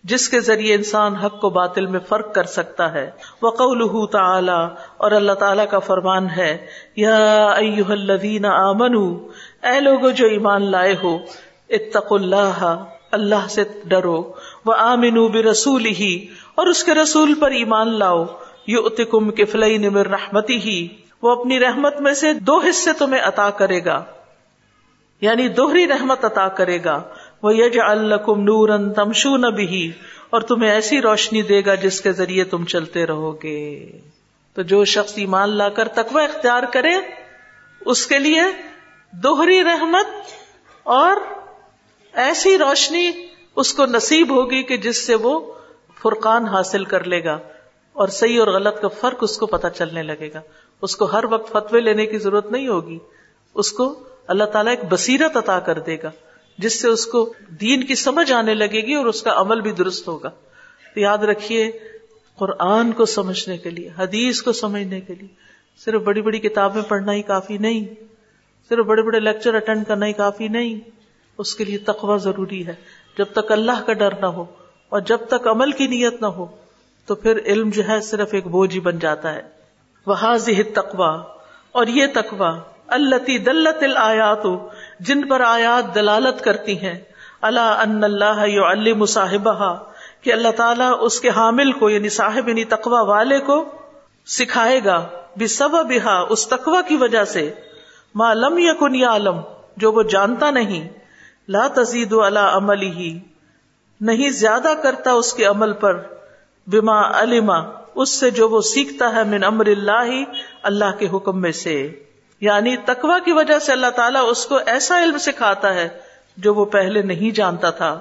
جس 0.04 0.30
کے 0.30 0.40
ذریعے 0.40 0.76
انسان 0.76 1.16
حق 1.16 1.42
کو 1.42 1.50
باطل 1.50 1.86
میں 1.86 2.00
فرق 2.10 2.34
کر 2.34 2.44
سکتا 2.44 2.94
ہے۔ 2.94 3.12
وقوله 3.42 4.06
تعالی، 4.12 4.76
اور 4.98 5.12
اللہ 5.12 5.32
تعالی 5.32 5.64
کا 5.70 5.80
فرمان 5.80 6.28
ہے، 6.38 6.66
یا 6.96 7.46
ایها 7.46 7.92
الذین 7.92 8.46
اے 8.46 9.80
لوگو 9.80 10.10
جو 10.10 10.28
ایمان 10.28 10.72
لائے 10.72 10.96
ہو، 11.04 11.18
اتقوا 11.70 12.20
اللہ 12.20 12.84
اللہ 13.12 13.48
سے 13.50 13.64
ڈرو 13.86 14.34
وہ 14.66 14.74
آمین 14.78 15.28
برسول 15.28 15.86
ہی 15.86 16.28
اور 16.56 16.68
اس 16.68 16.84
کے 16.84 16.94
رسول 16.94 17.34
پر 17.34 17.52
ایمان 17.52 18.00
لاؤ۔ 18.00 18.26
یو 18.68 18.86
اتکم 18.86 19.32
کفلئی 19.32 19.78
نمر 19.78 20.08
رحمتی 20.08 20.58
ہی 20.58 20.88
وہ 21.22 21.32
اپنی 21.32 21.60
رحمت 21.60 22.02
میں 22.02 22.14
سے 22.14 22.34
دو 22.34 22.60
حصے 22.60 22.94
تمہیں 22.94 23.22
عطا 23.22 23.50
کرے 23.50 23.86
گا۔ 23.86 24.04
یعنی 25.22 25.48
دوہری 25.48 25.88
رحمت 25.88 26.26
عطا 26.26 26.48
کرے 26.48 26.84
گا۔ 26.84 27.04
وہ 27.44 27.56
یج 27.56 27.80
الکم 27.80 28.42
نور 28.44 28.94
تمشو 28.96 29.38
نبی 29.38 29.92
اور 30.30 30.42
تمہیں 30.42 30.72
ایسی 30.72 31.02
روشنی 31.02 31.42
دے 31.42 31.66
گا 31.66 31.76
جس 31.76 32.02
کے 32.02 32.12
ذریعے 32.12 32.44
تم 32.44 32.66
چلتے 32.66 33.06
رہو 33.06 33.44
گے۔ 33.44 33.86
تو 34.54 34.62
جو 34.62 34.86
شخص 34.86 35.14
ایمان 35.16 35.50
لا 35.50 35.70
کر 35.70 35.88
تقوی 35.88 36.24
اختیار 36.24 36.64
کرے، 36.74 36.94
اس 37.86 38.08
کے 38.08 38.20
لیے 38.20 38.42
دوہری 39.12 39.64
رحمت 39.64 40.06
اور 40.84 41.16
ایسی 42.14 42.58
روشنی 42.58 43.12
اس 43.56 43.74
کو 43.74 43.86
نصیب 43.86 44.36
ہوگی 44.36 44.64
کہ 44.64 44.78
جس 44.78 45.08
سے 45.08 45.16
وہ 45.16 45.54
فرقان 46.02 46.46
حاصل 46.46 46.86
کر 46.86 47.04
لے 47.04 47.24
گا 47.24 47.40
اور 47.94 48.08
صحیح 48.08 48.40
اور 48.40 48.48
غلط 48.48 48.82
کا 48.82 48.88
فرق 48.88 49.18
اس 49.22 49.38
کو 49.38 49.46
پتا 49.46 49.70
چلنے 49.70 50.04
لگے 50.04 50.30
گا۔ 50.34 50.42
اس 50.82 50.96
کو 50.96 51.06
ہر 51.06 51.26
وقت 51.26 51.52
فتوے 51.52 51.82
لینے 51.82 52.06
کی 52.06 52.18
ضرورت 52.18 52.52
نہیں 52.52 52.68
ہوگی۔ 52.68 53.00
اس 53.54 53.72
کو 53.72 54.04
اللہ 54.28 54.44
تعالیٰ 54.44 54.72
ایک 54.72 54.80
بصیرت 54.90 55.38
عطا 55.38 55.60
کر 55.60 55.80
دے 55.80 55.98
گا، 56.04 56.12
جس 56.58 56.82
سے 56.82 56.88
اس 56.88 57.06
کو 57.06 57.34
دین 57.62 57.84
کی 57.84 57.96
سمجھ 57.96 58.32
آنے 58.32 58.54
لگے 58.54 58.82
گی 58.82 58.94
اور 58.94 59.06
اس 59.06 59.22
کا 59.22 59.32
عمل 59.36 59.62
بھی 59.62 59.72
درست 59.72 60.08
ہوگا۔ 60.08 60.30
تو 60.94 61.00
یاد 61.00 61.18
رکھیے 61.18 61.72
قرآن 62.36 62.92
کو 62.92 63.06
سمجھنے 63.06 63.58
کے 63.58 63.70
لیے، 63.70 63.90
حدیث 63.98 64.42
کو 64.42 64.54
سمجھنے 64.54 65.02
کے 65.02 65.16
لیے۔ 65.16 65.30
صرف 65.86 66.02
بڑی 66.02 66.22
بڑی 66.22 66.40
کتابیں 66.40 66.82
پڑھنا 66.82 67.14
ہی 67.14 67.22
کافی 67.22 67.58
نہیں، 67.58 68.04
صرف 68.70 68.86
بڑے 68.86 69.02
بڑے 69.02 69.20
لیکچر 69.20 69.56
اٹینڈ 69.56 69.88
کرنا 69.88 70.06
ہی 70.06 70.14
کافی 70.14 70.48
نہیں۔ 70.48 70.90
اس 71.38 71.56
کے 71.56 71.64
لیے 71.64 71.78
تقوی 71.78 72.20
ضروری 72.20 72.68
ہے۔ 72.68 72.74
جب 73.18 73.26
تک 73.34 73.52
اللہ 73.52 73.84
کا 73.86 73.94
ڈر 73.94 74.20
نہ 74.22 74.26
ہو 74.26 74.46
اور 74.90 75.00
جب 75.00 75.18
تک 75.28 75.48
عمل 75.48 75.72
کی 75.72 75.88
نیت 75.88 76.22
نہ 76.22 76.26
ہو، 76.26 76.46
تو 77.06 77.16
پھر 77.16 77.40
علم 77.46 77.70
جو 77.70 77.88
ہے 77.88 78.02
صرف 78.02 78.30
ایک 78.32 78.48
بوجھ 78.48 78.76
ہی 78.76 78.80
بن 78.80 79.00
جاتا 79.00 79.34
ہے۔ 79.34 79.42
وہ 80.06 80.16
تقوا 80.76 81.24
اور 81.72 81.88
یہ 81.88 82.06
تقوا 82.14 82.60
اللہ 82.88 83.38
دلت 83.38 83.84
الآیات، 83.84 84.48
جن 85.00 85.28
پر 85.28 85.42
آیات 85.42 85.96
دلالت 85.96 86.44
کرتی 86.44 86.82
ہیں۔ 86.82 87.00
اللہ 87.42 87.60
ان 87.60 88.04
اللہ 88.04 88.62
علم 88.72 89.06
صاحبہ 89.06 89.84
کہ 90.22 90.34
اللہ 90.34 90.48
تعالیٰ 90.56 90.98
اس 91.00 91.20
کے 91.20 91.30
حامل 91.30 91.72
کو 91.72 91.90
یعنی 91.90 92.10
صاحب 92.10 92.50
یعنی 92.50 92.64
تقوا 92.64 93.02
والے 93.02 93.40
کو 93.40 93.66
سکھائے 94.26 94.80
گا۔ 94.86 95.08
بھی 95.38 95.48
سب 95.48 95.70
بہا 95.72 96.26
اس 96.30 96.48
تقوا 96.48 96.82
کی 96.82 96.96
وجہ 96.96 97.24
سے۔ 97.24 97.54
معلوم 98.16 98.58
یا 98.58 98.74
کن 98.74 98.96
یا 98.96 99.16
علم 99.16 99.42
جو 99.78 99.92
وہ 99.92 100.04
جانتا 100.04 100.52
نہیں۔ 100.52 100.90
لا 101.48 101.68
تزید 101.76 102.14
اللہ 102.14 102.40
عمل 102.40 102.82
ہی 102.82 103.20
نہیں 104.02 104.30
زیادہ 104.30 104.74
کرتا 104.84 105.12
اس 105.12 105.34
کے 105.34 105.46
عمل 105.46 105.74
پر۔ 105.74 106.02
بما 106.68 107.22
علما 107.22 107.58
اس 107.96 108.10
سے 108.10 108.32
جو 108.32 108.50
وہ 108.50 108.62
سیکھتا 108.62 109.16
ہے 109.16 109.24
من 109.24 109.44
امر 109.44 109.66
اللہ 109.66 110.24
اللہ 110.64 110.98
کے 111.00 111.08
حکم 111.14 111.42
میں 111.42 111.52
سے۔ 111.52 112.05
یعنی 112.46 112.78
تقوا 112.78 113.20
کی 113.20 113.32
وجہ 113.32 113.60
سے 113.60 113.72
اللہ 113.72 113.90
تعالیٰ 113.96 114.22
اس 114.30 114.46
کو 114.46 114.60
ایسا 114.66 115.04
علم 115.04 115.18
سکھاتا 115.18 115.74
ہے 115.74 115.90
جو 116.38 116.54
وہ 116.54 116.66
پہلے 116.66 117.02
نہیں 117.02 117.36
جانتا 117.36 117.70
تھا۔ 117.70 118.00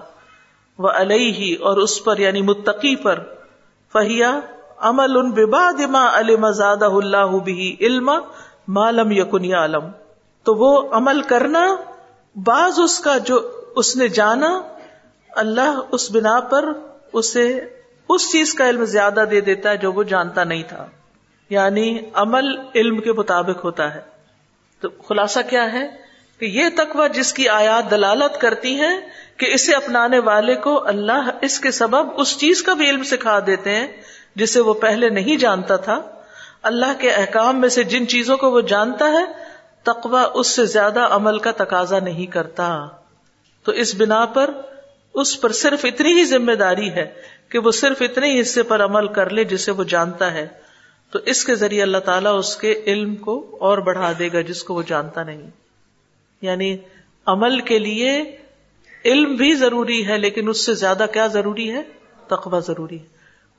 وہ 0.78 0.88
علیہ 0.88 1.56
اور 1.60 1.76
اس 1.76 2.04
پر 2.04 2.18
یعنی 2.18 2.42
متقی 2.42 2.96
پر 2.96 3.18
فہیا 3.92 4.40
عمل 4.78 5.16
ان 5.16 5.30
ببا 5.30 5.70
دما 5.78 6.18
علم 6.18 6.50
زادہ 6.50 6.84
اللہ 6.84 7.38
بھی 7.44 7.76
علم 7.80 8.10
معلوم 8.68 9.10
یقن 9.10 9.54
علم 9.54 9.84
تو 10.42 10.54
وہ 10.54 10.94
عمل 10.94 11.22
کرنا، 11.22 11.76
بعض 12.34 12.80
اس 12.80 13.00
کا 13.00 13.18
جو 13.18 13.50
اس 13.76 13.96
نے 13.96 14.08
جانا، 14.08 14.62
اللہ 15.28 15.80
اس 15.90 16.10
بنا 16.10 16.40
پر 16.40 16.64
اسے 17.12 17.60
اس 18.08 18.32
چیز 18.32 18.54
کا 18.54 18.68
علم 18.68 18.84
زیادہ 18.84 19.24
دے 19.30 19.40
دیتا 19.40 19.70
ہے 19.70 19.76
جو 19.76 19.92
وہ 19.92 20.02
جانتا 20.02 20.44
نہیں 20.44 20.62
تھا۔ 20.68 20.86
یعنی 21.50 21.98
عمل 22.14 22.44
علم 22.74 23.00
کے 23.00 23.12
مطابق 23.12 23.64
ہوتا 23.64 23.94
ہے۔ 23.94 24.13
تو 24.84 25.02
خلاصہ 25.02 25.40
کیا 25.50 25.72
ہے 25.72 25.88
کہ 26.38 26.44
یہ 26.44 26.64
تقوی 26.76 27.08
جس 27.08 27.32
کی 27.32 27.48
آیات 27.48 27.90
دلالت 27.90 28.40
کرتی 28.40 28.80
ہے 28.80 28.90
کہ 29.36 29.46
اسے 29.54 29.74
اپنانے 29.74 30.18
والے 30.18 30.54
کو 30.54 30.86
اللہ 30.86 31.30
اس 31.42 31.60
کے 31.60 31.70
سبب 31.70 32.20
اس 32.20 32.38
چیز 32.38 32.62
کا 32.62 32.74
بھی 32.74 32.90
علم 32.90 33.02
سکھا 33.02 33.38
دیتے 33.46 33.74
ہیں 33.74 33.88
جسے 34.36 34.60
وہ 34.60 34.74
پہلے 34.74 35.08
نہیں 35.08 35.36
جانتا 35.36 35.76
تھا۔ 35.76 36.02
اللہ 36.62 36.92
کے 36.98 37.10
احکام 37.10 37.60
میں 37.60 37.68
سے 37.68 37.82
جن 37.82 38.08
چیزوں 38.08 38.36
کو 38.36 38.50
وہ 38.50 38.60
جانتا 38.60 39.04
ہے، 39.04 39.24
تقوی 39.82 40.20
اس 40.34 40.46
سے 40.46 40.66
زیادہ 40.66 41.00
عمل 41.00 41.38
کا 41.38 41.50
تقاضا 41.50 41.98
نہیں 41.98 42.26
کرتا۔ 42.26 42.86
تو 43.64 43.72
اس 43.72 43.94
بنا 43.94 44.24
پر 44.24 44.50
اس 45.14 45.40
پر 45.40 45.52
صرف 45.52 45.84
اتنی 45.84 46.12
ہی 46.12 46.24
ذمہ 46.24 46.52
داری 46.52 46.90
ہے 46.90 47.12
کہ 47.48 47.58
وہ 47.58 47.70
صرف 47.70 48.02
اتنے 48.02 48.30
ہی 48.30 48.40
حصے 48.40 48.62
پر 48.62 48.84
عمل 48.84 49.08
کر 49.08 49.30
لے 49.30 49.44
جسے 49.44 49.72
وہ 49.72 49.84
جانتا 49.84 50.32
ہے۔ 50.32 50.63
تو 51.14 51.20
اس 51.26 51.44
کے 51.44 51.54
ذریعے 51.54 51.82
اللہ 51.82 51.98
تعالیٰ 51.98 52.38
اس 52.38 52.56
کے 52.56 52.82
علم 52.86 53.16
کو 53.16 53.56
اور 53.60 53.78
بڑھا 53.78 54.12
دے 54.18 54.32
گا 54.32 54.40
جس 54.40 54.64
کو 54.64 54.74
وہ 54.74 54.82
جانتا 54.82 55.22
نہیں۔ 55.22 55.50
یعنی 56.42 56.76
عمل 57.26 57.60
کے 57.60 57.78
لیے 57.78 58.36
علم 59.04 59.34
بھی 59.34 59.54
ضروری 59.54 60.08
ہے، 60.08 60.18
لیکن 60.18 60.48
اس 60.48 60.66
سے 60.66 60.74
زیادہ 60.74 61.06
کیا 61.12 61.26
ضروری 61.26 61.70
ہے؟ 61.72 61.82
تقوی 62.26 62.60
ضروری 62.60 62.98
ہے۔ 63.00 63.04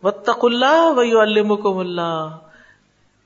و 0.03 0.11
تق 0.11 0.39
اللہ 0.43 0.91
و 0.95 1.79
اللہ 1.79 2.37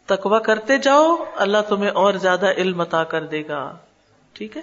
تقوی 0.06 0.40
کرتے 0.46 0.78
جاؤ، 0.78 1.16
اللہ 1.36 1.58
تمہیں 1.70 1.90
اور 1.90 2.14
زیادہ 2.14 2.52
علم 2.52 2.82
عطا 2.82 3.04
کر 3.04 3.24
دے 3.24 3.44
گا۔ 3.48 3.78
ٹھیک 4.34 4.58
ہے؟ 4.58 4.62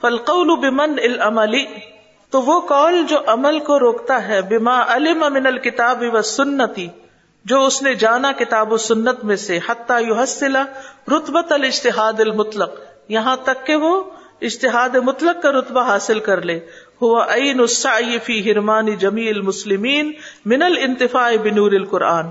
فلقول 0.00 0.56
بمن 0.58 0.98
العملی 1.02 1.64
تو 2.30 2.42
وہ 2.42 2.60
کال 2.60 3.06
جو 3.08 3.16
عمل 3.26 3.58
کو 3.58 3.78
روکتا 3.78 4.28
ہے، 4.28 4.42
بما 4.42 4.96
علم 4.96 5.20
من 5.30 5.46
الکتاب 5.46 6.04
و 6.12 6.22
سنتی 6.22 6.88
جو 7.46 7.64
اس 7.64 7.82
نے 7.82 7.94
جانا 7.94 8.32
کتاب 8.32 8.72
و 8.72 8.76
سنت 8.76 9.24
میں 9.24 9.36
سے، 9.36 9.58
حتیٰ 9.68 10.06
یو 10.06 10.14
حسلا 10.14 10.64
رتبت 11.08 11.52
الاشتہاد 11.52 12.20
المطلق، 12.20 12.70
یہاں 13.08 13.36
تک 13.44 13.66
کہ 13.66 13.76
وہ 13.76 14.02
اشتہاد 14.40 14.94
مطلق 14.94 15.42
کا 15.42 15.52
رتبہ 15.52 15.82
حاصل 15.82 16.20
کر 16.20 16.42
لے۔ 16.42 16.60
ہوا 17.02 17.34
عین 17.34 17.60
السعی 17.60 18.18
فی 18.18 18.52
حرمانی 18.52 18.96
جمی 18.96 19.28
المسلمین 19.28 20.12
من 20.44 20.62
الانتفاع 20.62 21.32
بنور 21.42 21.72
القرآن۔ 21.72 22.26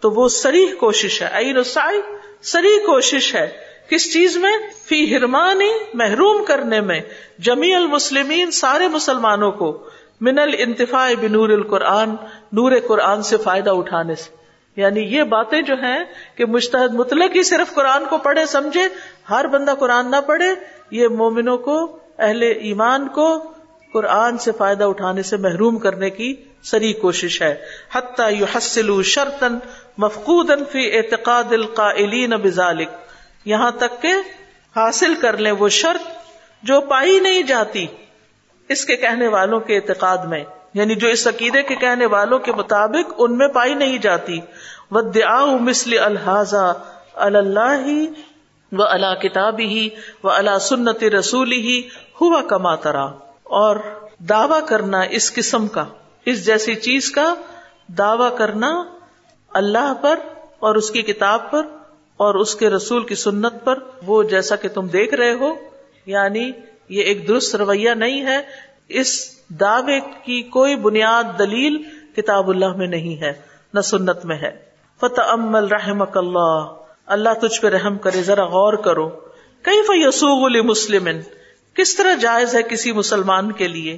تو 0.00 0.10
وہ 0.10 0.28
سریح 0.28 0.66
کوشش 0.80 1.22
ہے، 1.22 1.28
عین 1.32 1.56
السعی 1.56 2.00
سریح 2.42 2.78
کوشش 2.86 3.34
ہے۔ 3.34 3.50
کس 3.90 4.12
چیز 4.12 4.36
میں؟ 4.36 4.52
فی 4.86 5.16
ہرمانی 5.16 5.70
محروم 5.94 6.44
کرنے 6.44 6.80
میں۔ 6.80 7.00
جمی 7.38 7.74
المسلمین 7.74 8.50
سارے 8.50 8.88
مسلمانوں 8.88 9.52
کو 9.52 9.88
من 10.20 10.38
الانتفاع 10.38 11.12
بنور 11.20 11.48
القرآن، 11.48 12.10
نور 12.52 12.72
قرآن 12.88 13.22
سے 13.22 13.36
فائدہ 13.36 13.70
اٹھانے 13.70 14.14
سے۔ 14.14 14.37
یعنی 14.78 15.00
یہ 15.00 15.22
باتیں 15.22 15.62
جو 15.62 15.74
ہیں 15.74 15.98
کہ 16.34 16.44
مشتحد 16.44 16.94
مطلق 16.94 17.36
ہی 17.36 17.42
صرف 17.42 17.74
قرآن 17.74 18.04
کو 18.04 18.18
پڑھے، 18.18 18.46
سمجھے، 18.46 18.82
ہر 19.30 19.46
بندہ 19.46 19.74
قرآن 19.78 20.10
نہ 20.10 20.20
پڑھے، 20.26 20.50
یہ 20.90 21.08
مومنوں 21.08 21.56
کو، 21.58 21.98
اہل 22.18 22.42
ایمان 22.42 23.08
کو 23.08 23.52
قرآن 23.92 24.38
سے 24.38 24.52
فائدہ 24.52 24.84
اٹھانے 24.84 25.22
سے 25.22 25.36
محروم 25.36 25.78
کرنے 25.78 26.10
کی 26.10 26.34
سری 26.62 26.92
کوشش 26.92 27.42
ہے۔ 27.42 27.54
حتیٰ 27.94 28.32
یو 28.32 28.46
حسل 28.56 29.02
شرطن 29.02 29.58
مفقود 29.98 30.50
فی 30.72 30.96
اعتقاد 30.96 31.52
القائلین 31.52 32.30
بذالک 32.30 32.88
یہاں 33.44 33.70
تک 33.70 34.02
کہ 34.02 34.12
حاصل 34.76 35.14
کر 35.14 35.36
لیں 35.36 35.52
وہ 35.52 35.68
شرط 35.68 36.02
جو 36.62 36.80
پائی 36.80 37.20
نہیں 37.20 37.42
جاتی 37.42 37.86
اس 38.68 38.84
کے 38.84 38.96
کہنے 38.96 39.28
والوں 39.28 39.60
کے 39.60 39.76
اعتقاد 39.76 40.18
میں۔ 40.18 40.44
یعنی 40.78 40.94
جو 40.94 41.08
اس 41.08 41.26
عقیدے 41.26 41.62
کے 41.62 41.74
کہنے 41.74 42.06
والوں 42.06 42.38
کے 42.38 42.52
مطابق 42.52 43.12
ان 43.18 43.38
میں 43.38 43.48
پائی 43.48 43.74
نہیں 43.74 43.98
جاتی۔ 43.98 44.40
ودعا 44.90 45.44
مسل 45.44 45.98
الحاظ 45.98 46.54
اللہ 47.14 47.86
و 48.72 48.82
اللہ 48.82 49.14
کتاب 49.14 49.58
ہی 49.58 49.88
و 50.24 50.30
اللہ 50.30 50.58
سنت 50.58 51.04
رسول 51.04 51.52
ہی 51.52 51.88
ہوا 52.20 52.42
کما 52.42 52.74
ترا 52.74 53.04
اور 53.42 53.76
دعوی 54.18 54.60
کرنا 54.68 55.00
اس 55.00 55.34
قسم 55.34 55.68
کا، 55.68 55.84
اس 56.24 56.46
جیسی 56.46 56.74
چیز 56.74 57.10
کا 57.10 57.34
دعوی 57.86 58.36
کرنا 58.38 58.84
اللہ 59.48 59.94
پر 60.00 60.18
اور 60.58 60.74
اس 60.74 60.90
کی 60.90 61.02
کتاب 61.02 61.50
پر 61.50 61.66
اور 62.16 62.34
اس 62.34 62.54
کے 62.54 62.70
رسول 62.70 63.06
کی 63.06 63.14
سنت 63.14 63.54
پر، 63.64 63.78
وہ 64.06 64.22
جیسا 64.22 64.56
کہ 64.56 64.68
تم 64.68 64.86
دیکھ 64.86 65.14
رہے 65.14 65.32
ہو۔ 65.32 65.54
یعنی 66.06 66.50
یہ 66.88 67.02
ایک 67.02 67.28
درست 67.28 67.56
رویہ 67.56 67.90
نہیں 67.90 68.26
ہے۔ 68.26 68.38
اس 68.88 69.37
دعوے 69.48 70.00
کی 70.00 70.42
کوئی 70.42 70.76
بنیاد 70.76 71.38
دلیل 71.38 71.82
کتاب 72.16 72.50
اللہ 72.50 72.76
میں 72.76 72.86
نہیں 72.86 73.20
ہے، 73.20 73.32
نہ 73.74 73.80
سنت 73.80 74.24
میں 74.24 74.36
ہے۔ 74.36 74.50
فتح 75.00 75.20
امل 75.26 75.64
رحمک 75.64 76.16
اللہ۔ 76.16 76.74
اللہ 77.06 77.28
تجھ 77.40 77.60
پہ 77.60 77.68
رحم 77.68 77.98
کرے، 77.98 78.22
ذرا 78.22 78.44
غور 78.44 78.72
کرو۔ 78.72 79.08
کئی 79.62 79.82
فیسوغ 79.82 80.66
مسلم 80.66 81.08
کس 81.74 81.96
طرح 81.96 82.14
جائز 82.14 82.54
ہے 82.54 82.62
کسی 82.62 82.92
مسلمان 82.92 83.52
کے 83.52 83.68
لیے؟ 83.68 83.96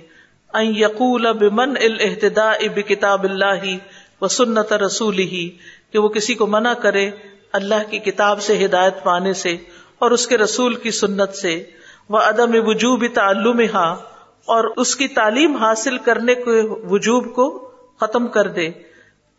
یقول 0.54 1.32
بمن 1.32 1.76
الحتدا 1.80 2.50
اب 2.50 2.88
کتاب 2.88 3.24
اللہ 3.24 3.76
و 4.20 4.28
سنت 4.28 4.72
رسول 4.72 5.18
ہی 5.18 5.50
کہ 5.92 5.98
وہ 5.98 6.08
کسی 6.08 6.34
کو 6.34 6.46
منع 6.46 6.72
کرے 6.72 7.10
اللہ 7.52 7.90
کی 7.90 7.98
کتاب 7.98 8.42
سے 8.42 8.64
ہدایت 8.64 9.02
پانے 9.02 9.32
سے 9.32 9.56
اور 9.98 10.10
اس 10.10 10.26
کے 10.26 10.38
رسول 10.38 10.74
کی 10.74 10.90
سنت 10.90 11.34
سے۔ 11.34 11.64
وہ 12.08 12.18
عدم 12.18 12.50
وجوب 12.66 13.04
تعلم 13.14 13.60
اور 14.50 14.64
اس 14.76 14.96
کی 14.96 15.08
تعلیم 15.08 15.56
حاصل 15.56 15.98
کرنے 15.98 16.34
کے 16.34 16.60
وجوب 16.90 17.34
کو 17.34 17.48
ختم 18.00 18.26
کر 18.28 18.48
دے۔ 18.48 18.68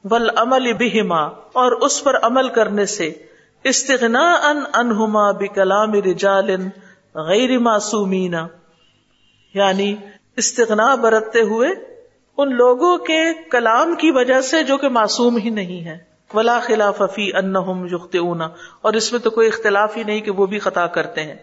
ول 0.04 0.30
عمل 0.36 0.71
بہما 0.74 1.21
اور 1.54 1.71
اس 1.82 2.04
پر 2.04 2.15
عمل 2.21 2.50
کرنے 2.50 2.86
سے۔ 2.86 3.12
استغنا 3.63 4.24
ان 4.43 4.63
انہما 4.74 5.32
بکلام 5.32 5.93
رجال 5.93 6.50
غیر 7.15 7.58
معصومین 7.60 8.36
یعنی 9.54 9.95
استغنا 10.38 10.95
برتتے 10.95 11.41
ہوئے 11.41 11.69
ان 12.38 12.56
لوگوں 12.56 12.97
کے 12.97 13.19
کلام 13.52 13.95
کی 13.95 14.12
وجہ 14.12 14.41
سے 14.41 14.63
جو 14.63 14.78
کہ 14.78 14.89
معصوم 14.89 15.38
ہی 15.38 15.50
نہیں 15.50 15.86
ہے 15.86 15.97
ولا 16.34 16.60
خلاف 16.60 17.02
فی 17.15 17.30
انہم 17.34 17.86
یخطئون 17.86 18.41
اور 18.82 18.93
اس 18.93 19.12
میں 19.12 19.19
تو 19.19 19.30
کوئی 19.30 19.47
اختلاف 19.47 19.97
ہی 19.97 20.04
نہیں 20.04 20.21
کہ 20.21 20.32
وہ 20.32 20.45
بھی 20.45 20.60
خطا 20.60 20.88
کرتے 20.88 21.24
ہیں۔ 21.24 21.36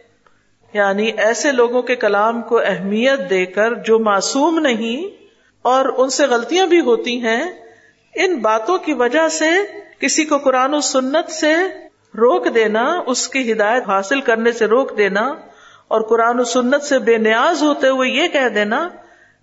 یعنی 0.72 1.07
ایسے 1.07 1.52
لوگوں 1.52 1.83
کے 1.83 1.96
کلام 1.96 2.42
کو 2.42 2.59
اہمیت 2.59 3.31
دے 3.31 3.46
کر 3.46 3.74
جو 3.74 3.98
معصوم 3.98 4.59
نہیں 4.59 5.24
اور 5.62 5.85
ان 5.96 6.09
سے 6.09 6.26
غلطیاں 6.26 6.66
بھی 6.66 6.81
ہوتی 6.81 7.22
ہیں، 7.22 7.42
ان 8.14 8.37
باتوں 8.37 8.78
کی 8.78 8.92
وجہ 8.92 9.28
سے 9.28 9.50
کسی 9.98 10.24
کو 10.24 10.38
قرآن 10.38 10.74
و 10.74 10.81
سنت 10.81 11.31
سے 11.31 11.54
روک 12.14 12.54
دینا، 12.54 13.02
اس 13.07 13.28
کی 13.28 13.52
ہدایت 13.52 13.88
حاصل 13.88 14.20
کرنے 14.20 14.52
سے 14.52 14.66
روک 14.66 14.98
دینا 14.98 15.35
اور 15.88 16.00
قرآن 16.00 16.40
و 16.40 16.44
سنت 16.44 16.83
سے 16.83 16.98
بے 16.98 17.18
نیاز 17.18 17.62
ہوتے 17.62 17.88
ہوئے 17.88 18.09
یہ 18.09 18.28
کہہ 18.28 18.48
دینا 18.48 18.88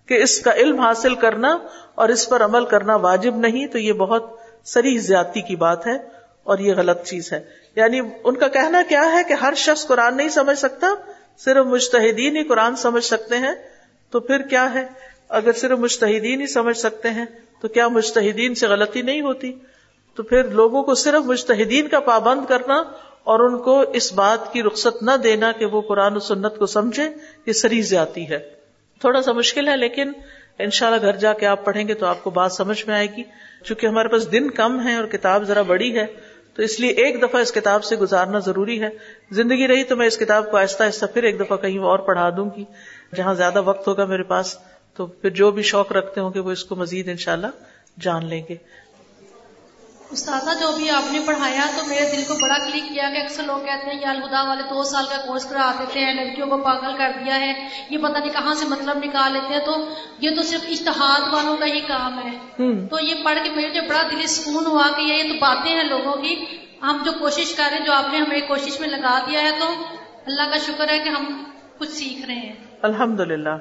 کہ 0.06 0.14
اس 0.14 0.40
کا 0.40 0.54
علم 0.54 0.80
حاصل 0.80 1.16
کرنا 1.16 1.58
اور 1.96 2.10
اس 2.10 2.30
پر 2.30 2.44
عمل 2.46 2.66
کرنا 2.66 2.96
واجب 2.96 3.36
نہیں، 3.36 3.68
تو 3.68 3.78
یہ 3.78 3.94
بہت 3.94 4.38
سری 4.64 4.98
زیادتی 4.98 5.42
کی 5.42 5.56
بات 5.56 5.88
ہے 5.88 5.96
اور 6.44 6.58
یہ 6.58 6.74
غلط 6.74 7.04
چیز 7.04 7.34
ہے۔ 7.34 7.44
یعنی 7.76 8.00
ان 8.24 8.36
کا 8.36 8.48
کہنا 8.48 8.82
کیا 8.90 9.12
ہے 9.12 9.24
کہ 9.28 9.34
ہر 9.34 9.54
شخص 9.54 9.88
قرآن 9.88 10.18
نہیں 10.18 10.30
سمجھ 10.30 10.60
سکتا؟ 10.60 10.88
صرف 11.38 11.66
مشتحدین 11.66 12.38
ہی 12.38 12.44
قرآن 12.44 12.76
سمجھ 12.76 13.04
سکتے 13.04 13.38
ہیں، 13.38 13.54
تو 14.12 14.20
پھر 14.20 14.42
کیا 14.42 14.74
ہے؟ 14.74 14.88
اگر 15.30 15.52
صرف 15.52 15.80
مشتحدین 15.80 16.42
ہی 16.42 16.48
سمجھ 16.48 16.78
سکتے 16.78 17.10
ہیں، 17.10 17.26
تو 17.62 17.68
کیا 17.68 17.88
مشتحدین 17.88 18.56
سے 18.56 18.68
غلطی 18.68 19.02
نہیں 19.02 19.22
ہوتی؟ 19.22 19.54
تو 20.16 20.24
پھر 20.24 20.44
لوگوں 20.44 20.84
کو 20.84 20.96
صرف 20.96 21.26
مشتحدین 21.26 21.88
کا 21.88 22.00
پابند 22.00 22.46
کرنا 22.46 22.84
اور 23.24 23.40
ان 23.40 23.62
کو 23.62 23.80
اس 23.80 24.14
بات 24.14 24.54
کی 24.54 24.64
رخصت 24.64 25.04
نہ 25.04 25.12
دینا 25.24 25.52
کہ 25.52 25.66
وہ 25.66 25.82
قرآن 25.82 26.16
و 26.16 26.20
سنت 26.20 26.58
کو 26.58 26.66
سمجھے 26.66 27.10
یہ 27.46 27.54
سری 27.54 27.82
زیادتی 27.82 28.30
ہے۔ 28.30 28.40
تھوڑا 29.00 29.22
سا 29.22 29.32
مشکل 29.32 29.68
ہے، 29.68 29.78
لیکن 29.78 30.12
ان 30.60 30.70
شاء 30.70 30.88
اللہ 30.88 31.02
گھر 31.02 31.16
جا 31.16 31.34
کے 31.34 31.46
آپ 31.46 31.66
پڑھیں 31.66 31.88
گے 31.88 31.94
تو 31.94 32.06
آپ 32.06 32.24
کو 32.24 32.30
بات 32.30 32.52
سمجھ 32.52 32.88
میں 32.88 32.96
آئے 32.96 33.08
گی۔ 33.18 33.24
چونکہ 33.64 33.88
ہمارے 33.88 34.08
پاس 34.08 34.32
دن 34.32 34.52
کم 34.52 34.88
ہے 34.88 34.96
اور 34.96 35.06
کتاب 35.06 35.44
ذرا 35.44 35.62
بڑی 35.62 35.98
ہے 35.98 36.35
تو 36.56 36.62
اس 36.62 36.80
لیے 36.80 36.90
ایک 36.90 37.22
دفعہ 37.22 37.42
اس 37.42 37.52
کتاب 37.52 37.84
سے 37.84 37.96
گزارنا 37.96 38.40
ضروری 38.40 38.82
ہے۔ 38.82 38.90
زندگی 39.32 39.68
رہی 39.68 39.84
تو 39.84 39.96
میں 39.96 40.08
اس 40.08 40.18
کتاب 40.18 40.52
کو 40.52 40.58
آہستہ 40.58 40.84
آہستہ 40.84 41.06
پھر 41.14 41.24
ایک 41.24 41.40
دفعہ 41.40 41.58
کہیں 41.58 41.80
اور 41.80 42.00
پڑھا 42.00 42.30
دوں 42.30 42.50
گی۔ 42.58 42.66
جہاں 43.16 43.34
زیادہ 43.34 43.62
وقت 43.62 43.88
ہوگا 43.88 44.06
میرے 44.06 44.24
پاس 44.24 44.58
تو 44.94 45.06
پھر 45.06 45.30
جو 45.30 45.52
بھی 45.52 45.64
شوق 45.64 45.92
رکھتے 45.92 46.22
ہوں 46.22 46.32
گے 46.34 46.40
وہ 46.40 46.52
اس 46.52 46.64
کو 46.66 46.76
مزید 46.76 47.10
انشاءاللہ 47.10 47.48
جان 48.00 48.26
لیں 48.26 48.44
گے۔ 48.50 48.56
استاذہ 50.16 50.60
جو 50.60 50.72
بھی 50.78 50.90
آپ 50.90 51.12
نے 51.12 51.20
پڑھایا 51.26 51.62
تو 51.78 51.86
میرے 51.86 52.16
دل 52.16 52.24
کو 52.28 52.34
بڑا 52.42 52.58
کلک 52.58 52.84
کیا 52.90 53.10
کہ 53.14 53.22
اکثر 53.22 53.44
لوگ 53.44 53.58
کہتے 53.66 53.92
ہیں 53.92 54.02
یا 54.02 54.10
الہدا 54.10 54.44
والے 54.44 54.64
دو 54.64 54.84
سال 54.84 55.06
کا 55.06 55.18
کورس 55.28 55.46
کرا 55.46 55.72
دیتے 55.80 56.00
ہیں 56.00 56.14
لڑکیوں 56.14 56.48
کو 56.48 56.58
پاگل 56.58 56.98
کر 56.98 57.12
دیا 57.26 57.40
ہے 57.40 57.70
یہ 57.90 57.98
پتہ 57.98 58.18
نہیں 58.18 58.30
کہاں 58.30 58.54
سے 58.54 58.66
مطلب 58.66 58.98
نکال 58.98 59.34
لیتے 59.34 59.54
ہیں۔ 59.54 59.66
تو 59.66 59.76
یہ 60.20 60.30
تو 60.36 60.44
صرف 60.44 60.66
اشتہاد 60.70 61.34
والوں 61.34 61.58
کا 61.58 61.66
ہی 61.66 61.80
کام 61.80 62.20
ہے۔ 62.20 62.38
تو 62.88 63.00
یہ 63.00 63.24
پڑھ 63.24 63.40
کے 63.44 63.50
میرے 63.50 63.82
بڑا 63.82 64.02
دلی 64.12 64.28
سکون 64.28 64.66
ہوا 64.66 64.88
کہ 64.98 65.02
یہ 65.02 65.24
تو 65.24 65.34
باتیں 65.40 65.72
ہیں 65.72 65.84
لوگوں 65.84 66.14
کی۔ 66.14 66.46
ہم 66.82 67.02
جو 67.06 67.12
کوشش 67.20 67.56
کر 67.56 67.64
رہے 67.72 67.78
ہیں 67.78 67.86
جو 67.86 67.94
آپ 67.94 68.06
نے 68.12 68.18
ہمیں 68.18 68.42
کوشش 68.48 68.80
میں 68.80 68.88
لگا 68.88 69.20
دیا 69.28 69.42
ہے 69.42 69.52
تو 69.60 69.68
اللہ 70.26 70.50
کا 70.52 70.58
شکر 70.58 70.90
ہے 70.90 71.00
کہ 71.00 71.10
ہم 71.10 71.44
کچھ 71.78 71.90
سیکھ 71.90 72.26
رہے 72.26 72.36
ہیں۔ 72.36 72.54
الحمد 72.82 73.20
للہ 73.20 73.56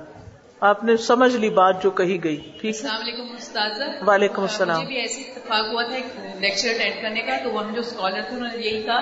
آپ 0.68 0.84
نے 0.84 0.96
سمجھ 0.96 1.36
لی 1.36 1.48
بات 1.50 1.82
جو 1.82 1.90
کہی 1.90 2.24
گئی 2.24 2.36
ٹھیک 2.60 2.74
السلام 2.74 3.00
علیکم 3.02 3.32
استاذ 3.38 3.80
وعلیکم 4.06 4.42
السلام۔ 4.42 4.76
مجھے 4.76 4.86
بھی 4.86 4.96
ایسی 4.96 5.22
اتفاق 5.26 5.66
ہوا 5.72 5.82
تھا 5.82 5.96
لیکچر 6.40 6.68
اٹینڈ 6.68 7.02
کرنے 7.02 7.20
کا 7.20 7.36
تو 7.44 7.50
وہ 7.50 7.64
ہم 7.64 7.74
جو 7.74 7.80
اسکالر 7.80 8.20
تھے 8.28 8.36
انہوں 8.36 8.48
نے 8.54 8.66
یہی 8.66 8.82
کہا 8.82 9.00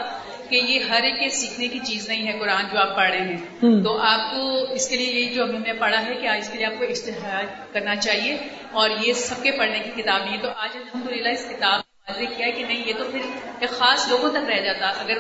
کہ 0.49 0.57
یہ 0.57 0.79
ہر 0.81 1.03
ایک 1.03 1.19
کے 1.21 1.29
سیکھنے 1.29 1.69
کی 1.69 1.79
چیز 1.79 2.09
نہیں 2.09 2.27
ہے 2.27 2.39
قرآن 2.39 2.65
جو 2.73 2.79
آپ 2.79 2.97
پڑھ 2.97 3.11
رہے 3.11 3.21
ہیں۔ 3.21 3.83
تو 3.83 3.99
آپ 3.99 4.33
کو 4.33 4.43
اس 4.73 4.89
کے 4.89 4.97
لیے 4.97 5.21
یہ 5.21 5.35
جو 5.35 5.45
ہم 5.45 5.51
نے 5.51 5.73
پڑھا 5.73 6.07
ہے 6.07 6.15
کہ 6.15 6.27
آج 6.27 6.49
کے 6.49 6.59
لیے 6.59 6.67
آپ 6.67 6.79
کو 6.79 6.85
اشتہار 6.85 7.45
کرنا 7.73 7.97
چاہیے 7.97 8.37
اور 8.73 8.91
یہ 9.01 9.13
سب 9.13 9.43
کے 9.43 9.51
پڑھنے 9.51 9.79
کی 9.79 10.03
کتاب 10.03 10.21
نہیں 10.25 10.37
ہے۔ 10.37 10.43
تو 10.43 10.49
آج 10.57 10.77
الحمد 10.77 11.11
للہ 11.11 11.29
اس 11.29 11.45
کتاب 11.49 11.81
واضح 12.09 12.37
کیا 12.37 12.47
ہے 12.47 12.53
کہ 12.53 12.65
نہیں 12.65 12.83
یہ 12.87 12.93
تو 12.99 13.05
پھر 13.13 13.21
ایک 13.61 13.71
خاص 13.71 14.09
لوگوں 14.09 14.31
تک 14.31 14.49
رہ 14.49 14.61
جاتا 14.61 14.89
اگر 15.01 15.17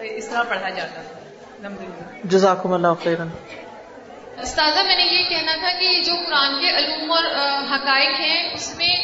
اس 0.00 0.28
طرح 0.28 0.42
پڑھا 0.42 0.70
جاتا۔ 0.70 1.02
جزاکم 2.24 2.72
اللہ 2.72 2.94
خیرن 3.02 3.28
استاذہ 4.42 4.82
میں 4.86 4.96
نے 4.96 5.02
یہ 5.02 5.28
کہنا 5.28 5.52
تھا 5.54 5.70
کہ 5.80 6.02
جو 6.06 6.12
قرآن 6.26 6.60
کے 6.60 6.70
علوم 6.70 7.12
اور 7.12 7.24
حقائق 7.70 8.20
ہیں 8.20 8.54
اس 8.54 8.74
میں 8.76 8.96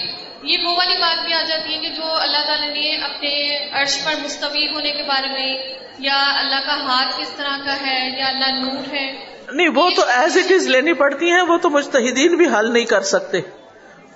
یہ 0.42 0.58
وہ 0.64 0.76
والی 0.76 0.94
بات 1.00 1.24
بھی 1.24 1.34
آ 1.34 1.42
جاتی 1.48 1.74
ہے 1.74 1.78
کہ 1.78 1.88
جو 1.88 2.02
اللہ 2.04 2.46
تعالیٰ 2.46 2.68
نے 2.68 2.96
اپنے 2.96 3.56
عرش 3.72 4.04
پر 4.04 4.12
مستوی 4.24 4.66
ہونے 4.74 4.92
کے 4.92 5.02
بارے 5.02 5.28
میں 5.28 5.58
یا 5.98 6.34
اللہ 6.36 6.66
کا 6.66 6.74
ہاتھ 6.74 7.20
کس 7.20 7.30
طرح 7.30 7.56
کا 7.64 7.86
ہے 7.86 8.18
یا 8.18 8.26
اللہ 8.28 8.60
نور 8.60 8.94
ہے۔ 8.94 9.12
نہیں 9.52 9.68
وہ 9.74 9.90
تو 9.90 10.02
ایز 10.08 10.36
اٹ 10.36 10.52
از 10.52 10.68
لینی 10.68 10.92
پڑتی 10.92 11.30
ہیں 11.30 11.42
وہ 11.42 11.58
تو 11.58 11.70
مجتہدین 11.70 12.36
بھی 12.36 12.46
حل 12.46 12.72
نہیں 12.72 12.84
کر 12.84 13.00
سکتے۔ 13.00 13.40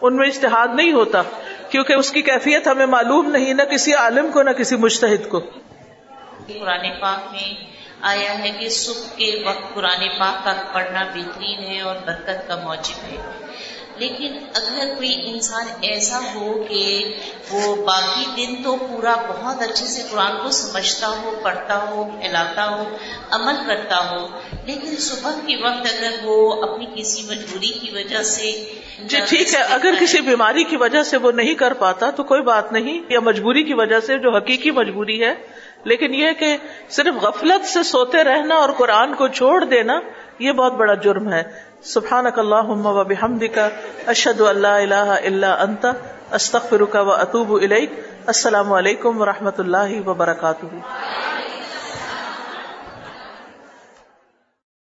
ان 0.03 0.16
میں 0.16 0.27
اشتہاد 0.27 0.68
نہیں 0.74 0.92
ہوتا 0.92 1.22
کیونکہ 1.70 1.92
اس 1.92 2.11
کی 2.11 2.22
کیفیت 2.22 2.66
ہمیں 2.68 2.87
معلوم 2.87 3.31
نہیں 3.31 3.55
نہ 3.55 3.62
کسی 3.62 3.94
عالم 3.94 4.33
کو 4.33 4.42
نہ 4.42 4.50
کسی 4.50 4.77
مشتحد 4.77 5.29
کو۔ 5.29 5.40
قرآن 5.40 6.90
پاک 7.00 7.33
میں 7.33 7.74
آیا 8.05 8.38
ہے 8.38 8.51
کہ 8.61 8.69
صبح 8.69 9.17
کے 9.17 9.43
وقت 9.47 9.75
قرآن 9.75 10.09
پاک 10.19 10.45
کا 10.45 10.53
پڑھنا 10.73 11.05
بہترین 11.05 11.64
ہے 11.64 11.81
اور 11.81 11.97
برکت 12.07 12.49
کا 12.49 12.57
موجب 12.57 13.12
ہے۔ 13.12 13.17
لیکن 13.97 14.38
اگر 14.55 14.95
کوئی 14.97 15.31
انسان 15.31 15.67
ایسا 15.81 16.21
ہو 16.35 16.64
کہ 16.69 17.14
وہ 17.51 17.75
باقی 17.87 18.25
دن 18.37 18.62
تو 18.62 18.77
پورا 18.77 19.14
بہت 19.29 19.62
اچھے 19.62 19.87
سے 19.87 20.03
قرآن 20.11 20.33
کو 20.43 20.51
سمجھتا 20.51 21.09
ہو 21.09 21.40
پڑھتا 21.43 21.79
ہو 21.88 22.05
پھیلاتا 22.21 22.69
ہو 22.71 22.97
عمل 23.31 23.55
کرتا 23.67 24.11
ہو 24.11 24.27
لیکن 24.67 24.97
صبح 24.97 25.31
کے 25.47 25.57
وقت 25.57 25.87
اگر 25.93 26.11
وہ 26.23 26.62
اپنی 26.62 26.87
کسی 26.95 27.23
مجبوری 27.23 27.69
کی 27.69 27.90
وجہ 27.90 28.23
سے 28.23 28.53
جی 28.99 29.17
ٹھیک 29.29 29.55
ہے۔ 29.55 29.61
اگر 29.62 29.95
کسی 30.01 30.21
بیماری 30.21 30.64
کی 30.64 30.77
وجہ 30.77 31.03
سے 31.03 31.17
وہ 31.17 31.33
نہیں 31.33 31.55
کر 31.55 31.73
پاتا 31.73 32.11
تو 32.11 32.23
کوئی 32.25 32.43
بات 32.43 32.73
نہیں 32.73 33.03
یا 33.09 33.21
مجبوری 33.21 33.62
کی 33.62 33.75
وجہ 33.75 34.01
سے 34.01 34.19
جو 34.19 34.37
حقیقی 34.37 34.71
مجبوری 34.71 35.25
ہے 35.25 35.35
لیکن 35.85 36.14
یہ 36.14 36.33
کہ 36.38 36.57
صرف 36.88 37.23
غفلت 37.23 37.66
سے 37.66 37.83
سوتے 37.83 38.25
رہنا 38.25 38.55
اور 38.55 38.68
قرآن 38.77 39.14
کو 39.14 39.29
چھوڑ 39.29 39.64
دینا 39.64 40.01
یہ 40.38 40.53
بہت 40.53 40.73
بڑا 40.73 40.94
جرم 40.94 41.33
ہے۔ 41.33 41.42
سبحان 41.83 42.27
اللہ 42.37 42.68
و 42.68 43.05
کا 43.55 43.68
اشد 44.07 44.40
اللہ 44.40 44.68
اللہ 44.68 44.94
اللہ 44.94 45.47
انت 45.47 45.87
استخر 46.31 46.81
و 46.81 47.12
اطوب 47.12 47.53
السلام 48.27 48.73
علیکم 48.73 49.20
و 49.20 49.27
رحمۃ 49.27 49.59
اللہ 49.59 50.09
وبرکاتہ۔ 50.09 50.66